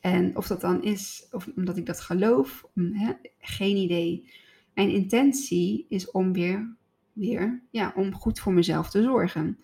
En 0.02 0.38
of 0.38 0.48
dat 0.48 0.62
dan 0.62 0.84
is, 0.84 1.28
of 1.32 1.50
omdat 1.56 1.78
ik 1.78 1.86
dat 1.86 2.00
geloof, 2.00 2.68
hè, 2.74 3.14
geen 3.40 3.76
idee. 3.76 4.32
Mijn 4.74 4.90
intentie 4.90 5.86
is 5.90 6.12
om 6.12 6.34
weer, 6.34 6.76
weer, 7.14 7.64
ja, 7.72 7.94
om 7.96 8.14
goed 8.14 8.40
voor 8.40 8.54
mezelf 8.54 8.90
te 8.90 9.02
zorgen. 9.02 9.60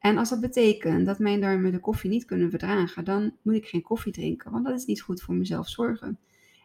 En 0.00 0.18
als 0.18 0.28
dat 0.28 0.40
betekent 0.40 1.06
dat 1.06 1.18
mijn 1.18 1.40
darmen 1.40 1.72
de 1.72 1.80
koffie 1.80 2.10
niet 2.10 2.24
kunnen 2.24 2.50
verdragen, 2.50 3.04
dan 3.04 3.32
moet 3.42 3.54
ik 3.54 3.66
geen 3.66 3.82
koffie 3.82 4.12
drinken, 4.12 4.50
want 4.50 4.64
dat 4.64 4.78
is 4.78 4.84
niet 4.84 5.02
goed 5.02 5.22
voor 5.22 5.34
mezelf 5.34 5.68
zorgen. 5.68 6.18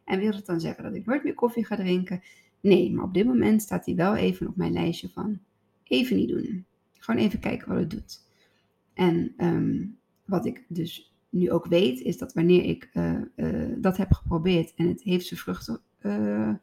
En 0.05 0.19
wil 0.19 0.33
het 0.33 0.45
dan 0.45 0.59
zeggen 0.59 0.83
dat 0.83 0.95
ik 0.95 1.05
nooit 1.05 1.23
meer 1.23 1.33
koffie 1.33 1.65
ga 1.65 1.75
drinken? 1.75 2.21
Nee, 2.61 2.91
maar 2.91 3.03
op 3.03 3.13
dit 3.13 3.25
moment 3.25 3.61
staat 3.61 3.85
hij 3.85 3.95
wel 3.95 4.15
even 4.15 4.47
op 4.47 4.55
mijn 4.55 4.73
lijstje 4.73 5.09
van 5.09 5.39
even 5.83 6.15
niet 6.15 6.29
doen. 6.29 6.65
Gewoon 6.93 7.21
even 7.21 7.39
kijken 7.39 7.67
wat 7.67 7.77
het 7.77 7.89
doet. 7.89 8.21
En 8.93 9.33
ehm, 9.37 9.85
wat 10.25 10.45
ik 10.45 10.65
dus 10.67 11.13
nu 11.29 11.51
ook 11.51 11.65
weet, 11.65 12.01
is 12.01 12.17
dat 12.17 12.33
wanneer 12.33 12.63
ik 12.63 12.89
eh, 12.93 13.15
eh, 13.35 13.73
dat 13.77 13.97
heb 13.97 14.11
geprobeerd 14.11 14.73
en 14.75 14.87
het 14.87 15.01
heeft 15.01 15.25
zijn 15.25 15.39
vruchten 15.39 15.81
uh, 16.01 16.53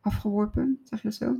afgeworpen, 0.00 0.80
zeg 0.84 1.02
je 1.02 1.08
dat 1.08 1.16
zo? 1.16 1.36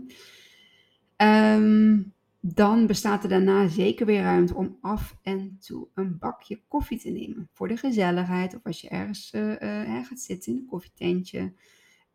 Um, 1.26 2.12
dan 2.54 2.86
bestaat 2.86 3.22
er 3.22 3.28
daarna 3.28 3.68
zeker 3.68 4.06
weer 4.06 4.22
ruimte 4.22 4.54
om 4.54 4.78
af 4.80 5.16
en 5.22 5.58
toe 5.58 5.88
een 5.94 6.18
bakje 6.18 6.62
koffie 6.68 6.98
te 6.98 7.10
nemen. 7.10 7.48
Voor 7.52 7.68
de 7.68 7.76
gezelligheid 7.76 8.54
of 8.54 8.64
als 8.64 8.80
je 8.80 8.88
ergens 8.88 9.32
uh, 9.32 10.04
gaat 10.06 10.20
zitten 10.20 10.52
in 10.52 10.58
een 10.58 10.66
koffietentje. 10.66 11.52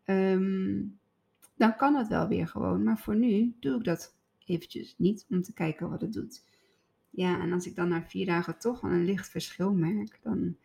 Um, 0.05 0.99
dan 1.55 1.75
kan 1.75 1.95
het 1.95 2.07
wel 2.07 2.27
weer 2.27 2.47
gewoon. 2.47 2.83
Maar 2.83 2.99
voor 2.99 3.15
nu 3.15 3.55
doe 3.59 3.77
ik 3.77 3.83
dat 3.83 4.15
eventjes 4.45 4.95
niet 4.97 5.25
om 5.29 5.41
te 5.41 5.53
kijken 5.53 5.89
wat 5.89 6.01
het 6.01 6.13
doet. 6.13 6.43
Ja, 7.09 7.41
en 7.41 7.51
als 7.51 7.67
ik 7.67 7.75
dan 7.75 7.89
na 7.89 8.03
vier 8.03 8.25
dagen 8.25 8.59
toch 8.59 8.81
wel 8.81 8.91
een 8.91 9.05
licht 9.05 9.29
verschil 9.29 9.73
merk, 9.73 10.19
dan 10.21 10.57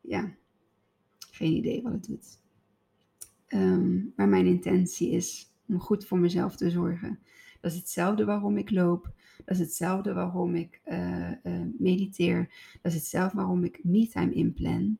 ja, 0.00 0.34
geen 1.30 1.52
idee 1.52 1.82
wat 1.82 1.92
het 1.92 2.06
doet. 2.06 2.38
Um, 3.48 4.12
maar 4.16 4.28
mijn 4.28 4.46
intentie 4.46 5.10
is 5.10 5.52
om 5.66 5.80
goed 5.80 6.06
voor 6.06 6.18
mezelf 6.18 6.56
te 6.56 6.70
zorgen. 6.70 7.18
Dat 7.64 7.72
is 7.72 7.78
hetzelfde 7.78 8.24
waarom 8.24 8.56
ik 8.56 8.70
loop. 8.70 9.12
Dat 9.44 9.56
is 9.56 9.58
hetzelfde 9.58 10.12
waarom 10.12 10.54
ik 10.54 10.80
uh, 10.86 11.30
uh, 11.30 11.62
mediteer. 11.78 12.48
Dat 12.82 12.92
is 12.92 12.98
hetzelfde 12.98 13.36
waarom 13.36 13.64
ik 13.64 13.84
me-time 13.84 14.32
inplan. 14.32 14.98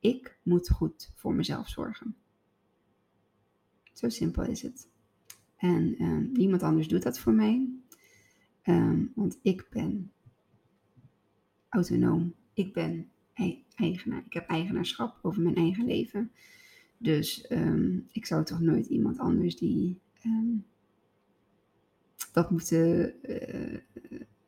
Ik 0.00 0.38
moet 0.42 0.70
goed 0.70 1.12
voor 1.14 1.34
mezelf 1.34 1.68
zorgen. 1.68 2.16
Zo 3.92 4.08
simpel 4.08 4.44
is 4.44 4.62
het. 4.62 4.88
En 5.56 6.02
um, 6.02 6.30
niemand 6.32 6.62
anders 6.62 6.88
doet 6.88 7.02
dat 7.02 7.18
voor 7.18 7.32
mij. 7.32 7.68
Um, 8.64 9.12
want 9.14 9.38
ik 9.42 9.66
ben 9.70 10.12
autonoom. 11.68 12.34
Ik 12.52 12.72
ben 12.72 13.10
eigenaar. 13.74 14.22
Ik 14.26 14.32
heb 14.32 14.48
eigenaarschap 14.48 15.18
over 15.22 15.42
mijn 15.42 15.56
eigen 15.56 15.86
leven. 15.86 16.32
Dus 16.98 17.50
um, 17.50 18.08
ik 18.12 18.26
zou 18.26 18.44
toch 18.44 18.60
nooit 18.60 18.86
iemand 18.86 19.18
anders 19.18 19.56
die 19.56 20.00
dat 22.32 22.50
moeten, 22.50 23.14
uh, 23.22 23.78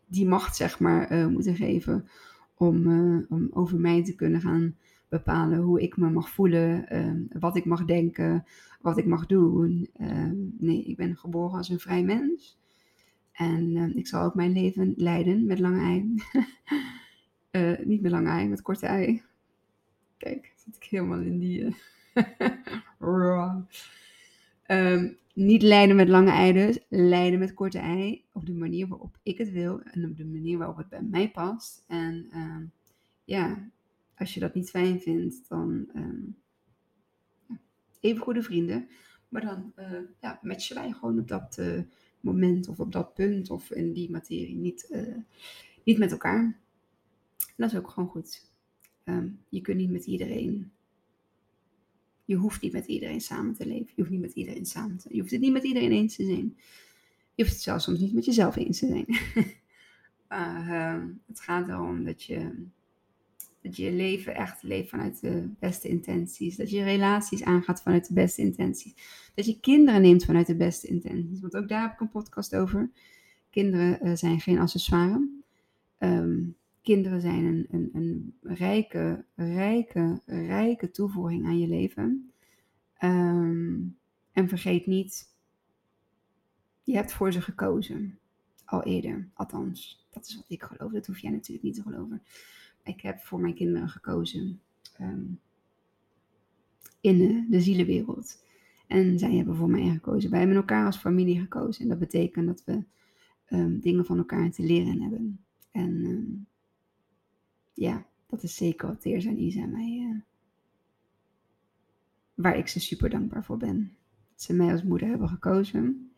die 0.07 0.29
macht 0.29 0.57
zeg 0.57 0.81
maar 0.81 1.13
uh, 1.13 1.27
moeten 1.27 1.57
geven 1.57 2.09
om, 2.55 2.87
uh, 2.87 3.25
om 3.29 3.49
over 3.53 3.81
mij 3.81 4.05
te 4.05 4.15
kunnen 4.15 4.41
gaan 4.41 4.77
bepalen 5.09 5.59
hoe 5.59 5.81
ik 5.83 5.97
me 5.97 6.11
mag 6.11 6.31
voelen, 6.31 6.89
ehm, 6.89 7.21
wat 7.39 7.57
ik 7.57 7.65
mag 7.65 7.85
denken, 7.85 8.45
wat 8.81 8.99
ik 8.99 9.07
mag 9.07 9.27
doen. 9.27 9.89
Ehm, 9.97 10.37
nee, 10.59 10.83
ik 10.83 10.97
ben 10.97 11.17
geboren 11.17 11.57
als 11.57 11.69
een 11.69 11.79
vrij 11.79 12.03
mens. 12.03 12.59
En 13.33 13.77
ehm, 13.77 13.91
ik 13.99 14.07
zal 14.07 14.23
ook 14.23 14.35
mijn 14.35 14.53
leven 14.53 14.93
leiden 14.97 15.47
met 15.47 15.59
lange 15.59 15.81
ei. 15.81 16.15
niet 17.89 18.03
met 18.03 18.11
lange 18.11 18.29
ei, 18.29 18.49
met 18.49 18.63
korte 18.63 18.87
ei. 18.87 19.23
Kijk, 20.17 20.53
zit 20.57 20.77
ik 20.77 20.85
helemaal 20.85 21.21
in 21.21 21.39
die. 21.39 21.77
um, 24.67 25.19
niet 25.35 25.63
lijden 25.63 25.97
met 25.97 26.09
lange 26.09 26.31
ei 26.31 26.53
dus, 26.53 26.79
lijden 26.89 27.39
met 27.39 27.55
korte 27.55 27.79
ei 27.79 28.25
op 28.33 28.47
de 28.47 28.55
manier 28.55 28.89
waarop 28.89 29.19
ik 29.23 29.39
het 29.39 29.51
wil 29.51 29.81
en 29.81 30.05
op 30.05 30.17
de 30.17 30.25
manier 30.25 30.59
waarop 30.59 30.77
het 30.77 30.89
bij 30.89 31.03
mij 31.03 31.31
past. 31.31 31.85
En 31.87 32.27
uh, 32.35 32.57
ja, 33.25 33.71
als 34.17 34.35
je 34.35 34.41
dat 34.41 34.55
niet 34.55 34.71
fijn 34.71 35.01
vindt, 35.01 35.49
dan 35.49 35.89
ja, 37.49 37.59
even 38.01 38.23
goede 38.23 38.43
vrienden. 38.43 38.89
Maar 39.29 39.45
dan 39.45 39.73
uh, 39.79 39.99
ja, 40.21 40.39
matchen 40.43 40.77
wij 40.77 40.93
gewoon 40.93 41.19
op 41.19 41.29
dat 41.29 41.57
uh, 41.61 41.81
moment 42.21 42.69
of 42.69 42.81
op 42.81 42.93
dat 42.93 43.15
punt 43.15 43.51
of 43.51 43.71
in 43.71 43.93
die 43.93 44.11
materie 44.11 44.57
niet, 44.57 44.89
uh, 44.91 45.17
niet 45.85 45.99
met 45.99 46.13
elkaar. 46.13 46.41
En 47.39 47.55
dat 47.57 47.73
is 47.73 47.79
ook 47.79 47.91
gewoon 47.91 48.09
goed. 48.09 48.51
Je 49.49 49.61
kunt 49.61 49.77
niet 49.77 49.91
met 49.91 50.07
iedereen 50.07 50.73
je 52.33 52.39
hoeft 52.39 52.63
niet 52.63 52.73
met 52.73 52.87
iedereen 52.87 53.21
samen 53.21 53.55
te 53.55 53.67
leven. 53.67 53.87
Je 53.87 53.93
hoeft 53.97 54.11
niet 54.11 54.21
met 54.21 54.33
iedereen 54.33 54.67
samen 54.67 54.97
te 54.97 55.09
Je 55.11 55.21
hoeft 55.21 55.33
het 55.33 55.41
niet 55.41 55.53
met 55.53 55.65
iedereen 55.65 55.93
eens 55.93 56.17
te 56.17 56.25
zijn. 56.25 56.57
Je 57.35 57.43
hoeft 57.43 57.55
het 57.55 57.63
zelfs 57.63 57.85
soms 57.85 57.99
niet 57.99 58.13
met 58.13 58.25
jezelf 58.25 58.57
eens 58.57 58.79
te 58.79 58.87
zijn. 58.87 59.07
uh, 60.41 61.05
het 61.27 61.41
gaat 61.41 61.69
erom 61.69 62.05
dat 62.05 62.23
je, 62.23 62.67
dat 63.63 63.77
je 63.77 63.93
leven 63.93 64.35
echt 64.35 64.63
leeft 64.63 64.89
vanuit 64.89 65.21
de 65.21 65.49
beste 65.59 65.89
intenties. 65.89 66.57
Dat 66.57 66.71
je 66.71 66.83
relaties 66.83 67.43
aangaat 67.43 67.83
vanuit 67.83 68.09
de 68.09 68.15
beste 68.15 68.43
intenties. 68.43 68.95
Dat 69.35 69.47
je 69.47 69.61
kinderen 69.61 70.03
neemt 70.03 70.25
vanuit 70.25 70.47
de 70.47 70.57
beste 70.57 70.87
intenties. 70.87 71.41
Want 71.41 71.57
ook 71.57 71.69
daar 71.69 71.83
heb 71.83 71.93
ik 71.93 72.01
een 72.01 72.11
podcast 72.11 72.55
over. 72.55 72.91
Kinderen 73.51 74.07
uh, 74.07 74.15
zijn 74.15 74.41
geen 74.41 74.59
accessoire. 74.59 75.29
Um, 75.99 76.57
kinderen 76.83 77.21
zijn 77.21 77.45
een, 77.45 77.67
een, 77.71 77.91
een 77.93 78.35
rijke, 78.55 79.25
rijke, 79.35 80.21
rijke 80.27 80.91
toevoeging 80.91 81.47
aan 81.47 81.59
je 81.59 81.69
leven. 81.69 82.33
Um, 83.05 83.97
en 84.33 84.49
vergeet 84.49 84.87
niet, 84.87 85.35
je 86.83 86.95
hebt 86.95 87.13
voor 87.13 87.33
ze 87.33 87.41
gekozen. 87.41 88.19
Al 88.65 88.83
eerder, 88.83 89.29
althans. 89.35 90.07
Dat 90.11 90.27
is 90.27 90.37
wat 90.37 90.45
ik 90.49 90.63
geloof. 90.63 90.93
Dat 90.93 91.07
hoef 91.07 91.19
jij 91.19 91.31
natuurlijk 91.31 91.65
niet 91.65 91.75
te 91.75 91.83
geloven. 91.83 92.23
Ik 92.85 93.01
heb 93.01 93.21
voor 93.21 93.41
mijn 93.41 93.55
kinderen 93.55 93.89
gekozen 93.89 94.61
um, 95.01 95.41
in 97.01 97.47
de, 97.51 97.61
zielenwereld. 97.61 98.45
En 98.87 99.19
zij 99.19 99.35
hebben 99.35 99.57
voor 99.57 99.71
mij 99.71 99.91
gekozen. 99.91 100.31
Wij 100.31 100.39
hebben 100.39 100.57
elkaar 100.57 100.87
als 100.87 100.97
familie 100.97 101.41
gekozen. 101.41 101.83
En 101.83 101.89
dat 101.89 101.99
betekent 101.99 102.47
dat 102.47 102.65
we 102.65 102.85
um, 103.57 103.81
dingen 103.81 104.05
van 104.05 104.19
elkaar 104.19 104.51
te 104.51 104.63
leren 104.63 105.01
hebben. 105.01 105.45
En 105.71 106.47
ja, 107.75 108.07
dat 108.27 108.43
is 108.43 108.55
zeker 108.55 108.89
wat 108.89 109.01
Teers 109.01 109.25
en 109.25 109.43
Isa 109.43 109.67
mij. 109.67 110.09
Uh, 110.11 110.21
waar 112.35 112.57
ik 112.57 112.69
ze 112.69 112.81
super 112.81 113.11
dankbaar 113.11 113.45
voor 113.45 113.57
ben. 113.57 113.97
Dat 114.31 114.43
ze 114.43 114.53
mij 114.53 114.73
als 114.73 114.83
moeder 114.83 115.09
hebben 115.09 115.29
gekozen. 115.29 116.13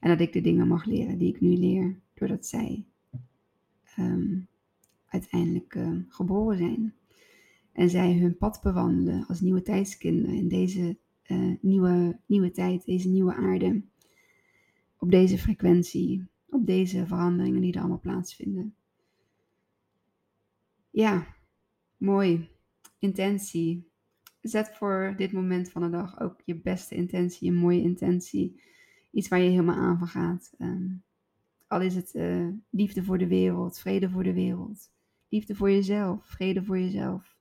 En 0.00 0.08
dat 0.08 0.20
ik 0.20 0.32
de 0.32 0.40
dingen 0.40 0.68
mag 0.68 0.84
leren 0.84 1.18
die 1.18 1.34
ik 1.34 1.40
nu 1.40 1.56
leer. 1.56 1.98
Doordat 2.14 2.46
zij 2.46 2.84
um, 3.98 4.48
uiteindelijk 5.06 5.74
uh, 5.74 5.98
geboren 6.08 6.58
zijn. 6.58 6.94
En 7.72 7.90
zij 7.90 8.18
hun 8.18 8.36
pad 8.36 8.60
bewandelen 8.62 9.26
als 9.26 9.40
nieuwe 9.40 9.62
tijdskinderen 9.62 10.34
in 10.34 10.48
deze 10.48 10.96
uh, 11.26 11.54
nieuwe, 11.60 12.18
nieuwe 12.26 12.50
tijd, 12.50 12.84
deze 12.84 13.08
nieuwe 13.08 13.34
aarde. 13.34 13.82
Op 14.98 15.10
deze 15.10 15.38
frequentie, 15.38 16.24
op 16.48 16.66
deze 16.66 17.06
veranderingen 17.06 17.60
die 17.60 17.72
er 17.72 17.80
allemaal 17.80 18.00
plaatsvinden 18.00 18.74
ja, 20.90 21.26
mooi. 21.96 22.48
Intentie. 22.98 23.88
Zet 24.40 24.76
voor 24.76 25.14
dit 25.16 25.32
moment 25.32 25.70
van 25.70 25.82
de 25.82 25.90
dag 25.90 26.20
ook 26.20 26.40
je 26.44 26.60
beste 26.60 26.94
intentie, 26.94 27.48
een 27.48 27.56
mooie 27.56 27.82
intentie. 27.82 28.62
Iets 29.10 29.28
waar 29.28 29.40
je 29.40 29.50
helemaal 29.50 29.76
aan 29.76 29.98
van 29.98 30.08
gaat. 30.08 30.54
Um, 30.58 31.04
al 31.66 31.80
is 31.80 31.94
het 31.94 32.14
uh, 32.14 32.48
liefde 32.70 33.04
voor 33.04 33.18
de 33.18 33.26
wereld, 33.26 33.78
vrede 33.78 34.10
voor 34.10 34.22
de 34.22 34.32
wereld. 34.32 34.92
Liefde 35.28 35.54
voor 35.54 35.70
jezelf, 35.70 36.26
vrede 36.26 36.64
voor 36.64 36.78
jezelf, 36.78 37.36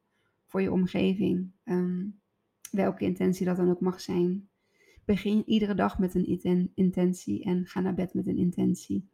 voor 0.46 0.62
je 0.62 0.72
omgeving. 0.72 1.52
Um, 1.66 2.20
welke 2.72 3.06
intentie 3.06 3.46
dat 3.46 3.58
dan 3.58 3.70
ook 3.70 3.82
mag 3.82 4.02
zijn. 4.02 4.50
Begin 5.06 5.44
iedere 5.46 5.76
dag 5.76 6.00
met 6.00 6.16
een 6.16 6.72
intentie 6.76 7.44
en 7.44 7.66
ga 7.66 7.80
naar 7.80 7.94
bed 7.94 8.14
met 8.14 8.28
een 8.28 8.38
intentie. 8.38 9.10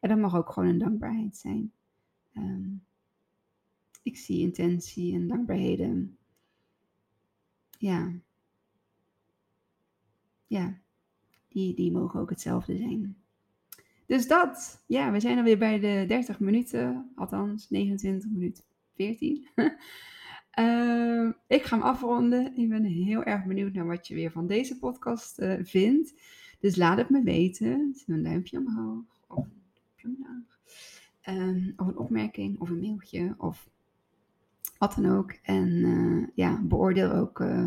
En 0.00 0.08
dat 0.08 0.18
mag 0.18 0.36
ook 0.36 0.50
gewoon 0.50 0.68
een 0.68 0.78
dankbaarheid 0.78 1.36
zijn. 1.36 1.72
Um, 2.34 2.86
ik 4.02 4.16
zie 4.16 4.40
intentie 4.40 5.14
en 5.14 5.28
dankbaarheden. 5.28 6.18
Ja. 7.78 8.12
Ja. 10.46 10.78
Die, 11.48 11.74
die 11.74 11.92
mogen 11.92 12.20
ook 12.20 12.30
hetzelfde 12.30 12.76
zijn. 12.76 13.16
Dus 14.06 14.28
dat. 14.28 14.84
Ja, 14.86 15.12
we 15.12 15.20
zijn 15.20 15.38
alweer 15.38 15.58
bij 15.58 15.78
de 15.78 16.04
30 16.08 16.40
minuten. 16.40 17.12
Althans, 17.14 17.70
29 17.70 18.30
minuten 18.30 18.64
14. 18.94 19.48
uh, 19.54 19.66
ehm, 20.50 21.32
ik 21.46 21.62
ga 21.62 21.76
hem 21.76 21.84
afronden. 21.84 22.56
Ik 22.56 22.68
ben 22.68 22.84
heel 22.84 23.22
erg 23.22 23.44
benieuwd 23.44 23.72
naar 23.72 23.86
wat 23.86 24.08
je 24.08 24.14
weer 24.14 24.30
van 24.30 24.46
deze 24.46 24.78
podcast 24.78 25.40
uh, 25.40 25.54
vindt. 25.62 26.14
Dus 26.60 26.76
laat 26.76 26.98
het 26.98 27.10
me 27.10 27.22
weten. 27.22 27.96
Een 28.06 28.22
duimpje 28.22 28.58
omhoog. 28.58 29.24
Of 29.28 29.46
een 30.02 30.18
duimpje. 30.22 30.58
Um, 31.28 31.72
of 31.76 31.86
een 31.86 31.98
opmerking. 31.98 32.60
Of 32.60 32.70
een 32.70 32.80
mailtje. 32.80 33.34
Of 33.38 33.70
wat 34.80 34.94
dan 34.94 35.16
ook. 35.16 35.32
En 35.42 35.68
uh, 35.68 36.26
ja, 36.34 36.60
beoordeel 36.62 37.12
ook 37.12 37.40
uh, 37.40 37.64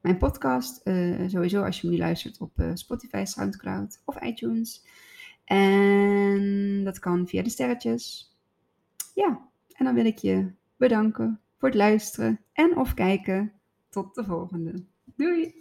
mijn 0.00 0.18
podcast. 0.18 0.80
Uh, 0.84 1.28
sowieso 1.28 1.62
als 1.62 1.80
je 1.80 1.86
me 1.86 1.92
nu 1.92 1.98
luistert 1.98 2.38
op 2.38 2.52
Spotify, 2.74 3.24
Soundcloud 3.24 4.02
of 4.04 4.20
iTunes. 4.22 4.86
En 5.44 6.84
dat 6.84 6.98
kan 6.98 7.28
via 7.28 7.42
de 7.42 7.50
sterretjes. 7.50 8.34
Ja, 9.14 9.48
en 9.72 9.84
dan 9.84 9.94
wil 9.94 10.06
ik 10.06 10.18
je 10.18 10.52
bedanken 10.76 11.40
voor 11.58 11.68
het 11.68 11.78
luisteren 11.78 12.40
en 12.52 12.76
of 12.76 12.94
kijken. 12.94 13.52
Tot 13.88 14.14
de 14.14 14.24
volgende. 14.24 14.84
Doei! 15.16 15.54